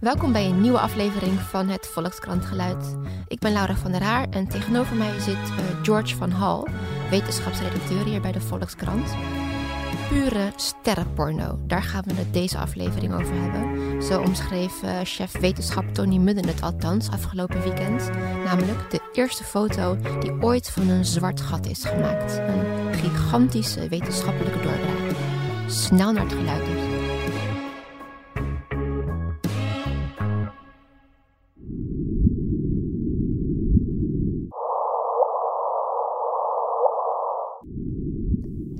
Welkom 0.00 0.32
bij 0.32 0.46
een 0.46 0.60
nieuwe 0.60 0.78
aflevering 0.78 1.40
van 1.40 1.68
het 1.68 1.86
Volkskrant 1.86 2.44
Geluid. 2.44 2.96
Ik 3.28 3.38
ben 3.38 3.52
Laura 3.52 3.74
van 3.74 3.92
der 3.92 4.02
Haar 4.02 4.26
en 4.30 4.48
tegenover 4.48 4.96
mij 4.96 5.18
zit 5.18 5.34
uh, 5.34 5.58
George 5.82 6.16
van 6.16 6.30
Hal, 6.30 6.68
wetenschapsredacteur 7.10 8.04
hier 8.04 8.20
bij 8.20 8.32
de 8.32 8.40
Volkskrant. 8.40 9.14
Pure 10.08 10.52
sterrenporno, 10.56 11.58
daar 11.66 11.82
gaan 11.82 12.02
we 12.06 12.14
het 12.14 12.32
deze 12.32 12.58
aflevering 12.58 13.14
over 13.14 13.34
hebben. 13.34 14.02
Zo 14.02 14.20
omschreef 14.20 14.82
uh, 14.82 14.98
chef 15.02 15.38
wetenschap 15.38 15.94
Tony 15.94 16.16
Mudden 16.16 16.46
het 16.46 16.62
althans 16.62 17.10
afgelopen 17.10 17.62
weekend. 17.62 18.10
Namelijk 18.44 18.90
de 18.90 19.00
eerste 19.12 19.44
foto 19.44 19.96
die 20.20 20.42
ooit 20.42 20.70
van 20.70 20.88
een 20.88 21.04
zwart 21.04 21.40
gat 21.40 21.66
is 21.66 21.84
gemaakt. 21.84 22.38
Een 22.38 22.94
gigantische 22.94 23.88
wetenschappelijke 23.88 24.60
doorbraak. 24.60 25.16
Snel 25.66 26.12
naar 26.12 26.24
het 26.24 26.32
geluid 26.32 26.66
dus. 26.66 26.89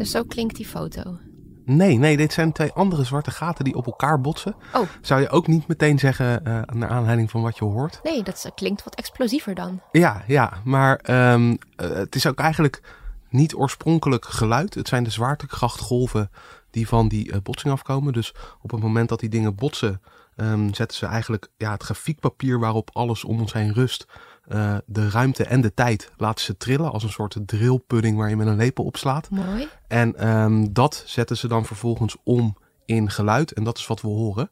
Dus 0.01 0.11
zo 0.11 0.25
klinkt 0.25 0.57
die 0.57 0.67
foto. 0.67 1.19
Nee, 1.65 1.99
nee, 1.99 2.17
dit 2.17 2.33
zijn 2.33 2.53
twee 2.53 2.73
andere 2.73 3.05
zwarte 3.05 3.31
gaten 3.31 3.65
die 3.65 3.75
op 3.75 3.87
elkaar 3.87 4.21
botsen. 4.21 4.55
Oh. 4.75 4.89
Zou 5.01 5.21
je 5.21 5.29
ook 5.29 5.47
niet 5.47 5.67
meteen 5.67 5.99
zeggen, 5.99 6.41
uh, 6.49 6.63
naar 6.67 6.89
aanleiding 6.89 7.31
van 7.31 7.43
wat 7.43 7.59
je 7.59 7.65
hoort? 7.65 8.01
Nee, 8.03 8.23
dat 8.23 8.51
klinkt 8.55 8.85
wat 8.85 8.95
explosiever 8.95 9.55
dan. 9.55 9.81
Ja, 9.93 10.23
ja, 10.27 10.53
maar 10.65 11.01
um, 11.33 11.51
uh, 11.51 11.57
het 11.77 12.15
is 12.15 12.27
ook 12.27 12.39
eigenlijk 12.39 12.83
niet 13.31 13.55
oorspronkelijk 13.55 14.25
geluid. 14.25 14.75
Het 14.75 14.89
zijn 14.89 15.05
de 15.05 15.11
zwaartekrachtgolven 15.11 16.31
die 16.71 16.89
van 16.89 17.09
die 17.09 17.33
uh, 17.33 17.37
botsing 17.43 17.73
afkomen. 17.73 18.12
Dus 18.12 18.35
op 18.62 18.71
het 18.71 18.81
moment 18.81 19.09
dat 19.09 19.21
die 19.21 19.29
dingen 19.29 19.55
botsen, 19.55 20.01
um, 20.37 20.75
zetten 20.75 20.97
ze 20.97 21.07
eigenlijk 21.07 21.48
ja, 21.57 21.73
het 21.73 21.83
grafiekpapier 21.83 22.59
waarop 22.59 22.91
alles 22.92 23.25
om 23.25 23.41
ons 23.41 23.53
heen 23.53 23.73
rust 23.73 24.07
uh, 24.48 24.77
de 24.86 25.10
ruimte 25.10 25.44
en 25.44 25.60
de 25.60 25.74
tijd 25.74 26.12
laten 26.16 26.44
ze 26.44 26.56
trillen 26.56 26.92
als 26.92 27.02
een 27.02 27.10
soort 27.10 27.36
drillpudding 27.46 28.16
waar 28.16 28.28
je 28.28 28.36
met 28.36 28.46
een 28.46 28.56
lepel 28.56 28.84
op 28.84 28.96
slaat. 28.96 29.30
Mooi. 29.30 29.69
En 29.88 30.28
um, 30.28 30.72
dat 30.72 31.02
zetten 31.06 31.36
ze 31.36 31.48
dan 31.48 31.64
vervolgens 31.64 32.16
om 32.22 32.56
in 32.84 33.11
geluid 33.11 33.52
en 33.52 33.64
dat 33.64 33.78
is 33.78 33.86
wat 33.86 34.00
we 34.00 34.08
horen. 34.08 34.50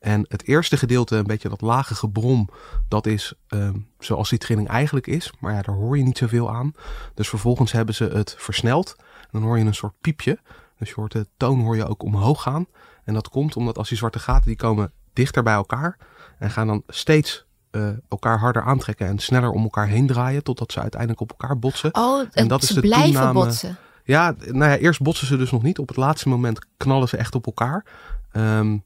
En 0.00 0.24
het 0.28 0.46
eerste 0.46 0.76
gedeelte, 0.76 1.16
een 1.16 1.26
beetje 1.26 1.48
dat 1.48 1.60
lage 1.60 1.94
gebrom, 1.94 2.48
dat 2.88 3.06
is 3.06 3.34
um, 3.48 3.88
zoals 3.98 4.30
die 4.30 4.38
trilling 4.38 4.68
eigenlijk 4.68 5.06
is. 5.06 5.32
Maar 5.40 5.54
ja, 5.54 5.62
daar 5.62 5.74
hoor 5.74 5.96
je 5.98 6.04
niet 6.04 6.18
zoveel 6.18 6.50
aan. 6.50 6.72
Dus 7.14 7.28
vervolgens 7.28 7.72
hebben 7.72 7.94
ze 7.94 8.04
het 8.04 8.34
versneld. 8.38 8.96
En 8.98 9.28
dan 9.32 9.42
hoor 9.42 9.58
je 9.58 9.64
een 9.64 9.74
soort 9.74 10.00
piepje. 10.00 10.38
Dus 10.78 10.88
je 10.88 10.94
hoort 10.94 11.12
de 11.12 11.26
toon 11.36 11.60
hoor 11.60 11.76
je 11.76 11.86
ook 11.86 12.02
omhoog 12.02 12.42
gaan. 12.42 12.66
En 13.04 13.14
dat 13.14 13.28
komt 13.28 13.56
omdat 13.56 13.78
als 13.78 13.88
die 13.88 13.98
zwarte 13.98 14.18
gaten 14.18 14.46
die 14.46 14.56
komen 14.56 14.92
dichter 15.12 15.42
bij 15.42 15.54
elkaar 15.54 15.98
en 16.38 16.50
gaan 16.50 16.66
dan 16.66 16.82
steeds 16.86 17.46
uh, 17.70 17.88
elkaar 18.08 18.38
harder 18.38 18.62
aantrekken 18.62 19.06
en 19.06 19.18
sneller 19.18 19.50
om 19.50 19.62
elkaar 19.62 19.86
heen 19.86 20.06
draaien 20.06 20.42
totdat 20.42 20.72
ze 20.72 20.80
uiteindelijk 20.80 21.20
op 21.20 21.30
elkaar 21.30 21.58
botsen. 21.58 21.94
Oh, 21.94 22.26
en 22.32 22.48
dat 22.48 22.64
ze 22.64 22.68
is 22.68 22.74
de 22.74 22.80
blijven 22.80 23.12
toename... 23.12 23.32
botsen. 23.32 23.76
Ja, 24.04 24.34
nou 24.38 24.70
ja, 24.70 24.76
eerst 24.76 25.02
botsen 25.02 25.26
ze 25.26 25.36
dus 25.36 25.50
nog 25.50 25.62
niet. 25.62 25.78
Op 25.78 25.88
het 25.88 25.96
laatste 25.96 26.28
moment 26.28 26.66
knallen 26.76 27.08
ze 27.08 27.16
echt 27.16 27.34
op 27.34 27.46
elkaar. 27.46 27.84
Um, 28.32 28.84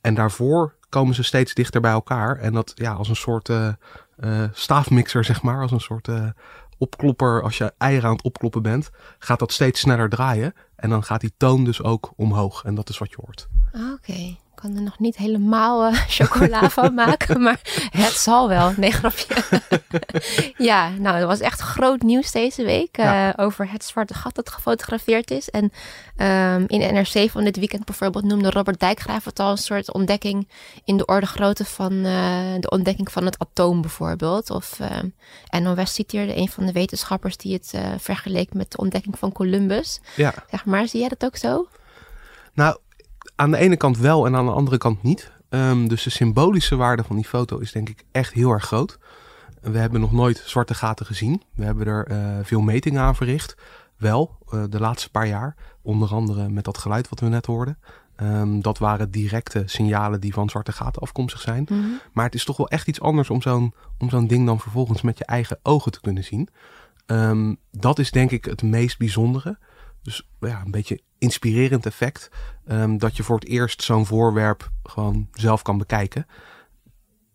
en 0.00 0.14
daarvoor 0.14 0.74
komen 0.88 1.14
ze 1.14 1.22
steeds 1.22 1.54
dichter 1.54 1.80
bij 1.80 1.92
elkaar. 1.92 2.36
En 2.38 2.52
dat 2.52 2.72
ja, 2.74 2.92
als 2.92 3.08
een 3.08 3.16
soort 3.16 3.48
uh, 3.48 3.68
uh, 4.16 4.44
staafmixer, 4.52 5.24
zeg 5.24 5.42
maar. 5.42 5.62
Als 5.62 5.70
een 5.70 5.80
soort 5.80 6.08
opklopper. 6.78 7.42
Als 7.42 7.58
je 7.58 7.72
eieren 7.78 8.08
aan 8.08 8.16
het 8.16 8.24
opkloppen 8.24 8.62
bent, 8.62 8.90
gaat 9.18 9.38
dat 9.38 9.52
steeds 9.52 9.80
sneller 9.80 10.08
draaien. 10.08 10.54
En 10.76 10.90
dan 10.90 11.02
gaat 11.02 11.20
die 11.20 11.34
toon 11.36 11.64
dus 11.64 11.82
ook 11.82 12.12
omhoog. 12.16 12.64
En 12.64 12.74
dat 12.74 12.88
is 12.88 12.98
wat 12.98 13.10
je 13.10 13.16
hoort. 13.20 13.48
Oké. 13.72 13.92
Okay 13.92 14.38
kan 14.64 14.76
er 14.76 14.82
nog 14.82 14.98
niet 14.98 15.16
helemaal 15.16 15.92
uh, 15.92 15.98
chocola 16.18 16.70
van 16.70 16.94
maken, 16.94 17.42
maar 17.42 17.60
het 17.90 18.12
zal 18.12 18.48
wel. 18.48 18.72
Nee, 18.76 18.90
grapje. 18.90 19.34
ja, 20.70 20.88
nou, 20.88 21.16
er 21.16 21.26
was 21.26 21.40
echt 21.40 21.60
groot 21.60 22.02
nieuws 22.02 22.30
deze 22.30 22.64
week 22.64 22.98
uh, 22.98 23.04
ja. 23.04 23.32
over 23.36 23.70
het 23.70 23.84
zwarte 23.84 24.14
gat 24.14 24.34
dat 24.34 24.50
gefotografeerd 24.50 25.30
is. 25.30 25.50
En 25.50 25.72
um, 26.16 26.64
in 26.66 26.94
NRC 26.94 27.30
van 27.30 27.44
dit 27.44 27.56
weekend 27.56 27.84
bijvoorbeeld 27.84 28.24
noemde 28.24 28.50
Robert 28.50 28.80
Dijkgraaf 28.80 29.24
het 29.24 29.38
al 29.38 29.50
een 29.50 29.56
soort 29.56 29.92
ontdekking 29.92 30.48
in 30.84 30.96
de 30.96 31.04
orde 31.06 31.26
grootte 31.26 31.64
van 31.64 31.92
uh, 31.92 32.54
de 32.60 32.70
ontdekking 32.70 33.12
van 33.12 33.24
het 33.24 33.38
atoom 33.38 33.80
bijvoorbeeld. 33.80 34.50
Of 34.50 34.78
NOS 35.62 35.94
citeerde 35.94 36.36
een 36.36 36.48
van 36.48 36.66
de 36.66 36.72
wetenschappers 36.72 37.36
die 37.36 37.52
het 37.52 37.72
vergeleek 37.98 38.54
met 38.54 38.70
de 38.70 38.78
ontdekking 38.78 39.18
van 39.18 39.32
Columbus. 39.32 40.00
Ja. 40.16 40.34
Zeg 40.50 40.64
maar, 40.64 40.88
zie 40.88 41.00
jij 41.00 41.08
dat 41.08 41.24
ook 41.24 41.36
zo? 41.36 41.66
Nou, 42.54 42.76
aan 43.36 43.50
de 43.50 43.56
ene 43.56 43.76
kant 43.76 43.98
wel 43.98 44.26
en 44.26 44.36
aan 44.36 44.46
de 44.46 44.52
andere 44.52 44.78
kant 44.78 45.02
niet. 45.02 45.32
Um, 45.48 45.88
dus 45.88 46.02
de 46.02 46.10
symbolische 46.10 46.76
waarde 46.76 47.04
van 47.04 47.16
die 47.16 47.24
foto 47.24 47.58
is 47.58 47.72
denk 47.72 47.88
ik 47.88 48.04
echt 48.12 48.32
heel 48.32 48.50
erg 48.50 48.64
groot. 48.64 48.98
We 49.60 49.78
hebben 49.78 50.00
nog 50.00 50.12
nooit 50.12 50.42
zwarte 50.44 50.74
gaten 50.74 51.06
gezien. 51.06 51.42
We 51.54 51.64
hebben 51.64 51.86
er 51.86 52.10
uh, 52.10 52.38
veel 52.42 52.60
metingen 52.60 53.02
aan 53.02 53.16
verricht. 53.16 53.56
Wel, 53.96 54.38
uh, 54.50 54.64
de 54.68 54.80
laatste 54.80 55.10
paar 55.10 55.26
jaar. 55.26 55.56
Onder 55.82 56.08
andere 56.08 56.48
met 56.48 56.64
dat 56.64 56.78
geluid 56.78 57.08
wat 57.08 57.20
we 57.20 57.26
net 57.26 57.46
hoorden. 57.46 57.78
Um, 58.22 58.62
dat 58.62 58.78
waren 58.78 59.10
directe 59.10 59.62
signalen 59.66 60.20
die 60.20 60.32
van 60.32 60.48
zwarte 60.48 60.72
gaten 60.72 61.02
afkomstig 61.02 61.40
zijn. 61.40 61.66
Mm 61.68 61.80
-hmm. 61.80 62.00
Maar 62.12 62.24
het 62.24 62.34
is 62.34 62.44
toch 62.44 62.56
wel 62.56 62.68
echt 62.68 62.88
iets 62.88 63.00
anders 63.00 63.30
om 63.30 63.42
zo'n 63.42 63.74
om 63.98 64.10
zo'n 64.10 64.26
ding 64.26 64.46
dan 64.46 64.60
vervolgens 64.60 65.02
met 65.02 65.18
je 65.18 65.24
eigen 65.24 65.58
ogen 65.62 65.92
te 65.92 66.00
kunnen 66.00 66.24
zien. 66.24 66.48
Um, 67.06 67.56
dat 67.70 67.98
is 67.98 68.10
denk 68.10 68.30
ik 68.30 68.44
het 68.44 68.62
meest 68.62 68.98
bijzondere. 68.98 69.58
Dus 70.04 70.28
ja, 70.40 70.62
een 70.64 70.70
beetje 70.70 71.00
inspirerend 71.18 71.86
effect. 71.86 72.30
Um, 72.68 72.98
dat 72.98 73.16
je 73.16 73.22
voor 73.22 73.38
het 73.38 73.48
eerst 73.48 73.82
zo'n 73.82 74.06
voorwerp 74.06 74.70
gewoon 74.82 75.28
zelf 75.32 75.62
kan 75.62 75.78
bekijken. 75.78 76.26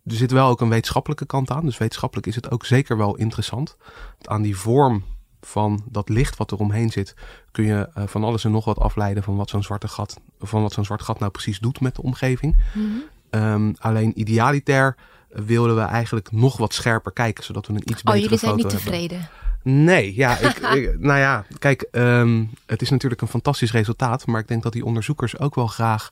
Er 0.05 0.15
zit 0.15 0.31
wel 0.31 0.49
ook 0.49 0.61
een 0.61 0.69
wetenschappelijke 0.69 1.25
kant 1.25 1.51
aan. 1.51 1.65
Dus 1.65 1.77
wetenschappelijk 1.77 2.27
is 2.27 2.35
het 2.35 2.51
ook 2.51 2.65
zeker 2.65 2.97
wel 2.97 3.15
interessant. 3.15 3.77
Aan 4.21 4.41
die 4.41 4.57
vorm 4.57 5.03
van 5.41 5.83
dat 5.89 6.09
licht 6.09 6.37
wat 6.37 6.51
er 6.51 6.57
omheen 6.57 6.89
zit, 6.89 7.15
kun 7.51 7.65
je 7.65 7.89
uh, 7.97 8.03
van 8.07 8.23
alles 8.23 8.43
en 8.43 8.51
nog 8.51 8.65
wat 8.65 8.79
afleiden 8.79 9.23
van 9.23 9.35
wat 9.35 9.49
zo'n 9.49 9.63
zwarte 9.63 9.87
gat, 9.87 10.19
van 10.39 10.61
wat 10.61 10.73
zo'n 10.73 10.85
zwart 10.85 11.01
gat 11.01 11.19
nou 11.19 11.31
precies 11.31 11.59
doet 11.59 11.81
met 11.81 11.95
de 11.95 12.01
omgeving. 12.01 12.55
Mm 12.73 13.03
-hmm. 13.31 13.41
um, 13.41 13.75
alleen 13.79 14.19
idealiter 14.19 14.95
wilden 15.29 15.75
we 15.75 15.81
eigenlijk 15.81 16.31
nog 16.31 16.57
wat 16.57 16.73
scherper 16.73 17.11
kijken, 17.11 17.43
zodat 17.43 17.67
we 17.67 17.73
een 17.73 17.79
iets 17.79 18.03
betere 18.03 18.15
Oh, 18.15 18.21
jullie 18.21 18.37
zijn 18.37 18.51
foto 18.51 18.63
niet 18.63 18.83
hebben. 18.83 19.29
Nee, 19.63 20.15
ja, 20.15 20.37
ik, 20.37 20.57
ik, 20.75 20.99
nou 20.99 21.19
ja, 21.19 21.45
kijk, 21.59 21.87
um, 21.91 22.49
het 22.65 22.81
is 22.81 22.89
natuurlijk 22.89 23.21
een 23.21 23.27
fantastisch 23.27 23.71
resultaat, 23.71 24.25
maar 24.25 24.41
ik 24.41 24.47
denk 24.47 24.63
dat 24.63 24.73
die 24.73 24.85
onderzoekers 24.85 25.39
ook 25.39 25.55
wel 25.55 25.67
graag 25.67 26.11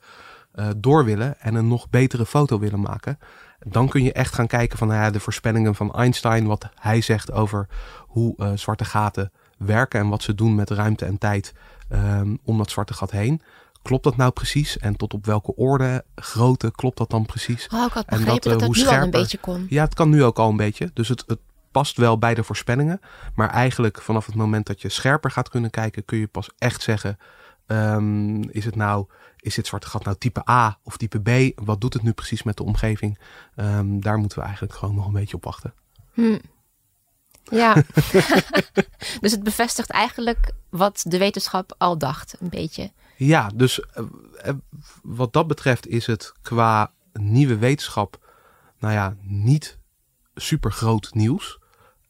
uh, 0.56 0.68
door 0.78 1.06
willen 1.06 1.40
en 1.40 1.56
een 1.56 1.68
nog 1.68 1.90
betere 1.90 2.26
foto 2.26 2.60
willen 2.60 2.82
maken. 2.82 3.20
Dan 3.60 3.88
kun 3.90 4.04
je 4.04 4.14
echt 4.14 4.34
gaan 4.34 4.48
kijken 4.48 4.78
van 4.78 4.88
nou 4.88 5.02
ja, 5.02 5.12
de 5.12 5.20
voorspellingen 5.20 5.76
van 5.76 5.94
Einstein, 5.94 6.46
wat 6.46 6.70
hij 6.76 7.02
zegt 7.02 7.32
over 7.32 7.68
hoe 8.00 8.34
uh, 8.38 8.52
zwarte 8.56 8.86
gaten 8.86 9.32
werken 9.58 10.00
en 10.00 10.10
wat 10.10 10.24
ze 10.24 10.36
doen 10.36 10.56
met 10.56 10.70
ruimte 10.70 11.06
en 11.06 11.18
tijd 11.18 11.54
um, 11.90 12.40
om 12.44 12.58
dat 12.58 12.72
zwarte 12.72 12.94
gat 12.94 13.12
heen. 13.12 13.42
Klopt 13.82 14.04
dat 14.04 14.18
nou 14.18 14.32
precies? 14.32 14.78
En 14.78 14.96
tot 14.96 15.14
op 15.14 15.26
welke 15.26 15.56
orde, 15.56 16.04
grootte 16.16 16.72
klopt 16.72 16.98
dat 16.98 17.10
dan 17.10 17.26
precies? 17.26 17.68
Oh, 17.74 17.86
ik 17.86 17.92
had 17.92 18.06
en 18.06 18.18
begrepen 18.18 18.42
dat, 18.42 18.46
uh, 18.46 18.68
dat 18.68 18.76
hoe 18.76 18.86
nu 18.86 18.98
al 18.98 19.04
een 19.04 19.10
beetje 19.10 19.38
kon. 19.38 19.66
Ja, 19.70 19.84
het 19.84 19.94
kan 19.94 20.10
nu 20.10 20.24
ook 20.24 20.40
al 20.40 20.50
een 20.50 20.58
beetje. 20.58 20.92
Dus 20.94 21.08
het, 21.08 21.24
het 21.28 21.40
past 21.78 21.98
wel 21.98 22.18
bij 22.18 22.34
de 22.34 22.44
voorspellingen. 22.44 23.00
Maar 23.36 23.50
eigenlijk 23.50 24.02
vanaf 24.02 24.26
het 24.26 24.36
moment 24.36 24.66
dat 24.66 24.82
je 24.82 24.90
scherper 24.90 25.32
gaat 25.32 25.50
kunnen 25.50 25.70
kijken, 25.70 26.06
kun 26.06 26.18
je 26.18 26.28
pas 26.28 26.50
echt 26.58 26.82
zeggen: 26.82 27.18
um, 27.68 28.50
is 28.50 28.66
het 28.66 28.76
nou, 28.76 29.06
is 29.40 29.56
dit 29.56 29.68
zwarte 29.68 29.88
gat 29.88 30.04
nou 30.04 30.18
type 30.18 30.50
A 30.50 30.80
of 30.84 30.98
type 30.98 31.20
B? 31.20 31.60
Wat 31.66 31.82
doet 31.82 31.94
het 31.94 32.04
nu 32.04 32.12
precies 32.12 32.44
met 32.44 32.58
de 32.58 32.64
omgeving? 32.64 33.20
Um, 33.56 34.02
daar 34.02 34.18
moeten 34.18 34.38
we 34.38 34.44
eigenlijk 34.44 34.74
gewoon 34.74 34.96
nog 34.96 35.06
een 35.06 35.14
beetje 35.14 35.36
op 35.36 35.44
wachten. 35.44 35.74
Hm. 36.14 36.38
Ja, 37.44 37.74
dus 39.22 39.32
het 39.32 39.44
bevestigt 39.44 39.90
eigenlijk 39.90 40.52
wat 40.70 41.06
de 41.08 41.18
wetenschap 41.18 41.76
al 41.78 41.98
dacht, 41.98 42.36
een 42.40 42.50
beetje. 42.50 42.92
Ja, 43.16 43.50
dus 43.56 43.80
uh, 43.80 44.06
uh, 44.46 44.54
wat 45.04 45.34
dat 45.34 45.48
betreft 45.48 45.88
is 45.88 46.06
het 46.06 46.32
qua 46.42 46.92
nieuwe 47.14 47.58
wetenschap, 47.58 48.34
nou 48.80 48.94
ja, 48.94 49.16
niet 49.22 49.78
super 50.36 50.72
groot 50.72 51.10
nieuws. 51.14 51.60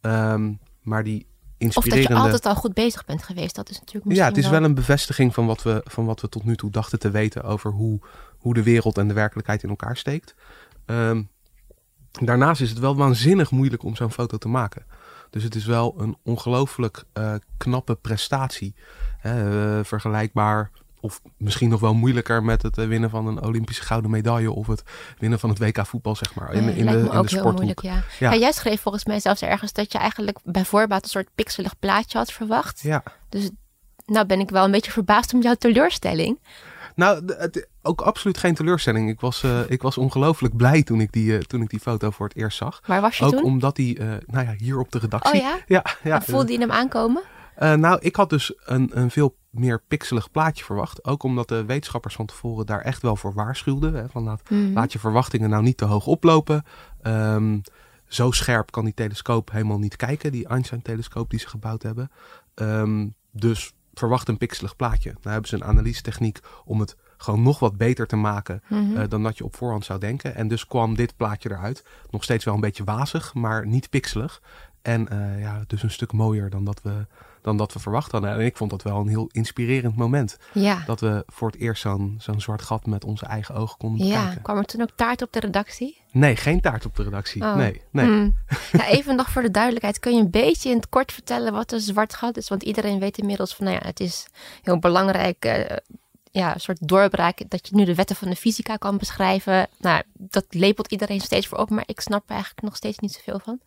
Um, 0.08 0.60
maar 0.82 1.04
die 1.04 1.26
Of 1.26 1.54
inspirerende... 1.58 2.08
dat 2.08 2.18
je 2.18 2.24
altijd 2.24 2.46
al 2.46 2.56
goed 2.56 2.74
bezig 2.74 3.06
bent 3.06 3.24
geweest, 3.24 3.56
dat 3.56 3.70
is 3.70 3.80
natuurlijk 3.80 4.06
misschien 4.06 4.28
Ja, 4.28 4.36
het 4.36 4.46
is 4.46 4.52
wel 4.52 4.64
een 4.64 4.76
bevestiging 4.76 5.34
van 5.34 5.46
wat, 5.46 5.64
we, 5.64 5.82
van 5.84 6.06
wat 6.06 6.22
we 6.22 6.30
tot 6.30 6.44
nu 6.44 6.56
toe 6.56 6.72
dachten 6.72 7.00
te 7.00 7.12
weten 7.12 7.44
over 7.44 7.72
hoe, 7.72 8.00
hoe 8.38 8.54
de 8.54 8.64
wereld 8.64 8.98
en 8.98 9.08
de 9.08 9.14
werkelijkheid 9.14 9.64
in 9.64 9.70
elkaar 9.70 9.98
steekt. 9.98 10.36
Um, 10.86 11.30
daarnaast 12.12 12.62
is 12.62 12.70
het 12.70 12.80
wel 12.80 12.96
waanzinnig 12.96 13.52
moeilijk 13.52 13.84
om 13.84 13.96
zo'n 13.96 14.12
foto 14.12 14.38
te 14.38 14.48
maken. 14.48 14.86
Dus 15.30 15.44
het 15.44 15.56
is 15.56 15.66
wel 15.66 15.96
een 15.98 16.18
ongelooflijk 16.24 17.04
uh, 17.14 17.34
knappe 17.58 17.96
prestatie. 17.96 18.76
Uh, 19.26 19.80
vergelijkbaar 19.84 20.72
of 21.00 21.22
misschien 21.38 21.70
nog 21.70 21.80
wel 21.80 21.94
moeilijker 21.94 22.44
met 22.44 22.62
het 22.62 22.78
uh, 22.78 22.88
winnen 22.88 23.10
van 23.10 23.28
een 23.28 23.44
Olympische 23.44 23.84
gouden 23.84 24.12
medaille 24.12 24.52
of 24.52 24.68
het 24.68 24.84
winnen 25.18 25.40
van 25.40 25.50
het 25.50 25.60
WK 25.60 25.86
voetbal, 25.86 26.16
zeg 26.16 26.36
maar. 26.36 26.54
In, 26.54 26.66
Nee, 26.66 26.76
in 26.76 26.84
lijkt 26.84 27.00
de, 27.00 27.06
me 27.06 27.12
in 27.12 27.18
ook 27.18 27.28
de 27.28 27.36
heel 27.36 27.40
sporthoek. 27.40 27.56
moeilijk, 27.56 27.82
ja. 27.82 28.04
Ja. 28.20 28.32
Ja. 28.32 28.40
jij 28.40 28.52
schreef 28.52 28.82
volgens 28.82 29.06
mij 29.06 29.20
zelfs 29.20 29.42
ergens 29.42 29.74
dat 29.74 29.92
je 29.92 29.98
eigenlijk 29.98 30.38
bij 30.44 30.66
voorbaat 30.66 31.04
een 31.04 31.10
soort 31.10 31.30
pixelig 31.36 31.80
plaatje 31.80 32.18
had 32.18 32.32
verwacht. 32.32 32.80
Ja. 32.82 33.04
Dus 33.30 33.50
nou 34.06 34.26
ben 34.26 34.40
ik 34.40 34.50
wel 34.50 34.66
een 34.66 34.72
beetje 34.72 34.92
verbaasd 34.92 35.34
om 35.34 35.42
jouw 35.42 35.56
teleurstelling. 35.56 36.40
Nou, 36.96 37.34
het, 37.38 37.68
ook 37.82 38.02
absoluut 38.02 38.38
geen 38.38 38.56
teleurstelling. 38.56 39.10
Ik 39.10 39.20
was, 39.20 39.44
uh, 39.44 39.60
ik 39.68 39.82
was 39.82 39.98
ongelooflijk 39.98 40.56
blij 40.56 40.84
toen 40.84 41.02
ik, 41.02 41.12
die, 41.12 41.32
uh, 41.32 41.40
toen 41.40 41.62
ik 41.62 41.70
die 41.70 41.80
foto 41.80 42.10
voor 42.10 42.28
het 42.28 42.38
eerst 42.38 42.58
zag. 42.58 42.82
Waar 42.86 43.02
was 43.02 43.18
je 43.18 43.26
ook 43.26 43.32
toen? 43.32 43.44
omdat 43.44 43.76
die, 43.76 44.00
uh, 44.00 44.14
nou 44.26 44.46
ja, 44.46 44.54
hier 44.58 44.80
op 44.80 44.92
de 44.92 45.00
redactie. 45.00 45.40
Oh 45.40 45.46
ja? 45.46 45.58
Ja. 45.68 45.86
ja 46.04 46.22
voelde 46.22 46.52
je 46.52 46.60
hem 46.60 46.72
aankomen? 46.72 47.24
nou, 47.60 47.98
ik 48.02 48.16
had 48.16 48.30
dus 48.30 48.54
een, 48.66 48.90
een 48.94 49.12
veel 49.12 49.36
meer 49.58 49.82
pixelig 49.88 50.32
plaatje 50.32 50.64
verwacht. 50.64 51.06
Ook 51.06 51.24
omdat 51.24 51.48
de 51.48 51.66
wetenschappers 51.66 52.16
van 52.16 52.26
tevoren 52.26 52.66
daar 52.66 52.82
echt 52.82 53.02
wel 53.02 53.16
voor 53.16 53.34
waarschuwden. 53.34 53.94
Hè, 53.94 54.10
van 54.10 54.24
laat, 54.24 54.50
Mhm. 54.50 54.74
laat 54.74 54.94
je 54.94 55.00
verwachtingen 55.00 55.50
nou 55.50 55.64
niet 55.64 55.78
te 55.78 55.86
hoog 55.86 56.08
oplopen. 56.08 56.64
Um, 57.04 57.62
zo 58.08 58.32
scherp 58.32 58.72
kan 58.72 58.84
die 58.86 58.94
telescoop 58.94 59.52
helemaal 59.52 59.80
niet 59.80 59.96
kijken. 59.96 60.32
Die 60.32 60.48
Einstein-telescoop 60.48 61.30
die 61.30 61.40
ze 61.40 61.48
gebouwd 61.48 61.84
hebben. 61.84 62.12
Um, 62.56 63.14
dus 63.32 63.74
verwacht 63.94 64.28
een 64.28 64.38
pixelig 64.38 64.76
plaatje. 64.76 65.10
Nou 65.10 65.30
hebben 65.30 65.50
ze 65.50 65.56
een 65.56 65.64
analysetechniek 65.64 66.40
om 66.66 66.80
het 66.80 66.96
gewoon 67.18 67.42
nog 67.42 67.60
wat 67.60 67.78
beter 67.78 68.08
te 68.08 68.16
maken 68.16 68.64
Mhm. 68.70 68.92
uh, 68.92 69.04
dan 69.10 69.24
dat 69.24 69.38
je 69.38 69.44
op 69.44 69.56
voorhand 69.56 69.86
zou 69.86 70.00
denken. 70.00 70.36
En 70.36 70.48
dus 70.48 70.68
kwam 70.68 70.96
dit 70.96 71.16
plaatje 71.18 71.52
eruit. 71.52 71.86
Nog 72.10 72.24
steeds 72.24 72.46
wel 72.46 72.54
een 72.54 72.60
beetje 72.60 72.84
wazig, 72.84 73.34
maar 73.34 73.68
niet 73.68 73.90
pixelig. 73.90 74.42
En 74.82 75.08
uh, 75.14 75.42
ja, 75.42 75.64
dus 75.68 75.84
een 75.84 75.92
stuk 75.92 76.12
mooier 76.12 76.50
dan 76.50 76.64
dat, 76.66 76.82
we, 76.82 77.06
dan 77.48 77.58
dat 77.58 77.74
we 77.74 77.80
verwacht 77.80 78.12
hadden. 78.12 78.32
En 78.32 78.40
ik 78.40 78.58
vond 78.58 78.70
dat 78.70 78.84
wel 78.84 78.98
een 78.98 79.08
heel 79.08 79.30
inspirerend 79.32 79.96
moment. 79.96 80.38
Ja. 80.54 80.84
Dat 80.86 81.00
we 81.00 81.24
voor 81.28 81.48
het 81.48 81.60
eerst 81.60 81.82
zo'n 81.82 82.16
zo'n 82.20 82.42
zwart 82.42 82.62
gat 82.62 82.86
met 82.86 83.04
onze 83.04 83.26
eigen 83.26 83.56
ogen 83.56 83.78
konden 83.78 84.08
ja. 84.08 84.18
bekijken. 84.18 84.42
Kwam 84.42 84.58
er 84.58 84.66
toen 84.66 84.82
ook 84.82 84.92
taart 84.96 85.22
op 85.22 85.34
de 85.34 85.40
redactie? 85.40 86.02
Nee, 86.12 86.36
geen 86.36 86.62
taart 86.62 86.86
op 86.86 86.96
de 86.96 87.04
redactie. 87.04 87.42
Oh. 87.42 87.56
Nee, 87.56 87.82
nee. 87.92 88.06
Mm. 88.06 88.36
Ja, 88.72 88.88
even 88.88 89.16
nog 89.16 89.30
voor 89.30 89.42
de 89.42 89.52
duidelijkheid. 89.52 90.00
Kun 90.00 90.16
je 90.16 90.22
een 90.22 90.32
beetje 90.32 90.70
in 90.70 90.76
het 90.76 90.90
kort 90.90 91.12
vertellen 91.12 91.54
wat 91.54 91.72
een 91.72 91.80
zwart 91.80 92.14
gat 92.14 92.38
is? 92.38 92.50
Want 92.50 92.64
iedereen 92.64 93.00
weet 93.00 93.18
inmiddels 93.18 93.56
van, 93.56 93.66
nou 93.66 93.78
ja, 93.82 93.88
het 93.88 94.00
is 94.00 94.28
heel 94.62 94.80
belangrijk... 94.80 95.46
Uh, 95.46 95.76
ja, 96.32 96.54
een 96.54 96.60
soort 96.60 96.88
doorbraak 96.88 97.50
dat 97.50 97.68
je 97.68 97.76
nu 97.76 97.86
de 97.86 97.96
wetten 97.96 98.16
van 98.16 98.30
de 98.30 98.36
fysica 98.36 98.76
kan 98.76 98.98
beschrijven. 98.98 99.68
Nou, 99.78 100.04
dat 100.14 100.46
lepelt 100.50 100.92
iedereen 100.92 101.20
steeds 101.20 101.48
voor 101.48 101.58
op, 101.58 101.70
maar 101.70 101.84
ik 101.86 102.00
snap 102.00 102.24
er 102.26 102.32
eigenlijk 102.32 102.62
nog 102.62 102.76
steeds 102.76 103.00
niet 103.00 103.14
zoveel 103.14 103.40
van. 103.40 103.60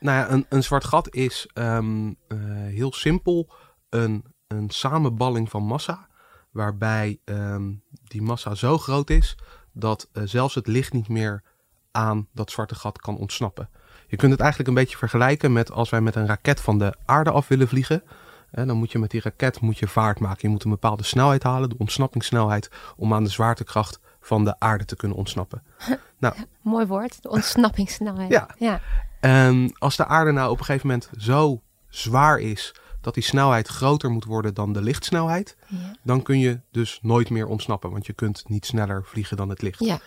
Nou 0.00 0.18
ja, 0.18 0.30
een, 0.30 0.46
een 0.48 0.62
zwart 0.62 0.84
gat 0.84 1.14
is 1.14 1.48
um, 1.54 2.08
uh, 2.08 2.38
heel 2.52 2.92
simpel 2.92 3.50
een, 3.88 4.24
een 4.46 4.70
samenballing 4.70 5.50
van 5.50 5.62
massa. 5.62 6.08
Waarbij 6.50 7.20
um, 7.24 7.82
die 8.04 8.22
massa 8.22 8.54
zo 8.54 8.78
groot 8.78 9.10
is 9.10 9.36
dat 9.72 10.08
uh, 10.12 10.22
zelfs 10.26 10.54
het 10.54 10.66
licht 10.66 10.92
niet 10.92 11.08
meer 11.08 11.42
aan 11.90 12.28
dat 12.32 12.50
zwarte 12.50 12.74
gat 12.74 13.00
kan 13.00 13.18
ontsnappen. 13.18 13.68
Je 14.06 14.16
kunt 14.16 14.32
het 14.32 14.40
eigenlijk 14.40 14.70
een 14.70 14.82
beetje 14.82 14.96
vergelijken 14.96 15.52
met 15.52 15.70
als 15.70 15.90
wij 15.90 16.00
met 16.00 16.14
een 16.14 16.26
raket 16.26 16.60
van 16.60 16.78
de 16.78 16.94
aarde 17.04 17.30
af 17.30 17.48
willen 17.48 17.68
vliegen. 17.68 18.02
En 18.50 18.66
dan 18.66 18.76
moet 18.76 18.92
je 18.92 18.98
met 18.98 19.10
die 19.10 19.20
raket 19.20 19.60
moet 19.60 19.78
je 19.78 19.88
vaart 19.88 20.20
maken. 20.20 20.38
Je 20.40 20.48
moet 20.48 20.64
een 20.64 20.70
bepaalde 20.70 21.02
snelheid 21.02 21.42
halen, 21.42 21.68
de 21.68 21.78
ontsnappingssnelheid, 21.78 22.70
om 22.96 23.14
aan 23.14 23.24
de 23.24 23.30
zwaartekracht 23.30 24.00
van 24.20 24.44
de 24.44 24.60
aarde 24.60 24.84
te 24.84 24.96
kunnen 24.96 25.16
ontsnappen. 25.16 25.62
nou, 26.18 26.34
mooi 26.62 26.86
woord, 26.86 27.22
de 27.22 27.30
ontsnappingssnelheid. 27.30 28.30
Ja. 28.30 28.48
ja. 28.58 28.80
Um, 29.20 29.70
als 29.78 29.96
de 29.96 30.06
aarde 30.06 30.32
nou 30.32 30.50
op 30.50 30.58
een 30.58 30.64
gegeven 30.64 30.86
moment 30.86 31.10
zo 31.16 31.62
zwaar 31.88 32.38
is 32.38 32.74
dat 33.00 33.14
die 33.14 33.22
snelheid 33.22 33.68
groter 33.68 34.10
moet 34.10 34.24
worden 34.24 34.54
dan 34.54 34.72
de 34.72 34.82
lichtsnelheid, 34.82 35.56
ja. 35.66 35.96
dan 36.02 36.22
kun 36.22 36.38
je 36.38 36.60
dus 36.70 36.98
nooit 37.02 37.30
meer 37.30 37.46
ontsnappen, 37.46 37.90
want 37.90 38.06
je 38.06 38.12
kunt 38.12 38.48
niet 38.48 38.66
sneller 38.66 39.04
vliegen 39.04 39.36
dan 39.36 39.48
het 39.48 39.62
licht. 39.62 39.84
Ja. 39.84 40.00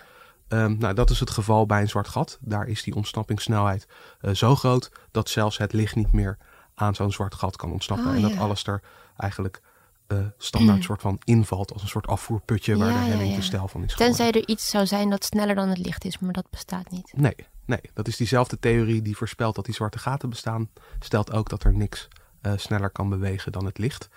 Um, 0.48 0.78
nou, 0.80 0.94
dat 0.94 1.10
is 1.10 1.20
het 1.20 1.30
geval 1.30 1.66
bij 1.66 1.82
een 1.82 1.90
zwart 1.90 2.08
gat. 2.08 2.38
Daar 2.42 2.68
is 2.68 2.84
die 2.84 2.96
ontsnappingssnelheid 2.96 3.88
uh, 4.22 4.34
zo 4.34 4.56
groot 4.56 4.92
dat 5.12 5.30
zelfs 5.30 5.58
het 5.58 5.74
licht 5.74 5.96
niet 5.96 6.12
meer 6.12 6.38
aan 6.76 6.96
zo'n 6.96 7.12
zwart 7.12 7.36
gat 7.36 7.56
kan 7.56 7.72
ontsnappen. 7.72 8.08
Oh, 8.08 8.16
en 8.16 8.22
dat 8.22 8.32
ja. 8.32 8.40
alles 8.40 8.64
er 8.64 8.82
eigenlijk 9.18 9.62
uh, 10.08 10.20
standaard 10.38 10.78
mm. 10.78 10.84
soort 10.90 11.02
van 11.02 11.20
invalt 11.24 11.74
als 11.74 11.82
een 11.82 11.88
soort 11.88 12.08
afvoerputje 12.08 12.78
waar 12.78 12.94
de 12.94 13.00
helling 13.00 13.36
te 13.36 13.42
stijl 13.42 13.68
van 13.68 13.84
is 13.84 13.96
Tenzij 13.96 14.32
er 14.32 14.48
iets 14.48 14.70
zou 14.70 14.86
zijn 14.86 15.10
dat 15.10 15.24
sneller 15.24 15.56
dan 15.56 15.70
het 15.70 15.78
licht 15.78 16.06
is, 16.06 16.20
maar 16.20 16.34
dat 16.34 16.50
bestaat 16.50 16.92
niet. 16.92 17.14
Nee, 17.16 17.36
nee, 17.72 17.92
dat 17.94 18.08
is 18.08 18.18
diezelfde 18.18 18.60
theorie 18.60 19.02
die 19.02 19.18
voorspelt 19.18 19.56
dat 19.56 19.66
die 19.66 19.74
zwarte 19.74 20.00
gaten 20.00 20.30
bestaan. 20.30 20.70
Stelt 21.00 21.32
ook 21.32 21.50
dat 21.50 21.64
er 21.64 21.74
niks 21.74 22.08
uh, 22.42 22.54
sneller 22.56 22.90
kan 22.90 23.10
bewegen 23.10 23.52
dan 23.52 23.66
het 23.66 23.78
licht. 23.78 24.10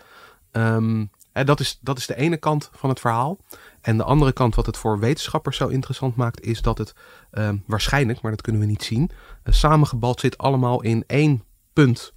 Um, 0.52 1.10
en 1.32 1.46
dat, 1.46 1.60
is, 1.60 1.78
dat 1.80 1.98
is 1.98 2.06
de 2.06 2.16
ene 2.16 2.36
kant 2.36 2.70
van 2.72 2.88
het 2.88 3.00
verhaal. 3.00 3.38
En 3.80 3.96
de 3.96 4.04
andere 4.04 4.32
kant, 4.32 4.54
wat 4.54 4.66
het 4.66 4.76
voor 4.76 4.98
wetenschappers 4.98 5.56
zo 5.56 5.68
interessant 5.68 6.16
maakt, 6.16 6.40
is 6.40 6.62
dat 6.62 6.78
het 6.78 6.94
uh, 7.32 7.48
waarschijnlijk, 7.66 8.20
maar 8.20 8.30
dat 8.30 8.40
kunnen 8.40 8.60
we 8.60 8.66
niet 8.66 8.82
zien, 8.82 9.10
uh, 9.10 9.54
samengebald 9.54 10.20
zit 10.20 10.38
allemaal 10.38 10.82
in 10.82 11.04
één 11.06 11.44
punt. 11.72 12.12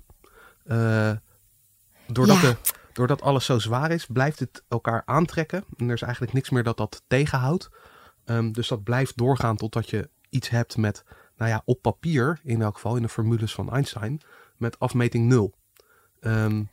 Uh, 0.66 1.12
doordat, 2.08 2.36
Ja. 2.36 2.42
de, 2.42 2.56
doordat 2.94 3.22
alles 3.22 3.46
zo 3.46 3.60
zwaar 3.60 3.92
is, 3.92 4.06
blijft 4.06 4.40
het 4.40 4.64
elkaar 4.68 5.02
aantrekken. 5.06 5.64
En 5.78 5.88
er 5.88 5.94
is 5.94 6.02
eigenlijk 6.02 6.34
niks 6.34 6.50
meer 6.50 6.64
dat 6.64 6.78
dat 6.78 7.02
tegenhoudt. 7.08 7.70
Um, 8.26 8.52
dus 8.52 8.68
dat 8.68 8.84
blijft 8.84 9.18
doorgaan 9.18 9.58
totdat 9.58 9.90
je 9.90 10.10
iets 10.30 10.50
hebt 10.50 10.78
met, 10.78 11.04
nou 11.38 11.52
ja, 11.52 11.62
op 11.66 11.82
papier, 11.82 12.40
in 12.44 12.62
elk 12.62 12.74
geval 12.74 12.96
in 12.96 13.02
de 13.02 13.10
formules 13.10 13.54
van 13.54 13.72
Einstein, 13.72 14.22
met 14.58 14.80
afmeting 14.80 15.28
nul. 15.28 15.54
Um, 16.22 16.70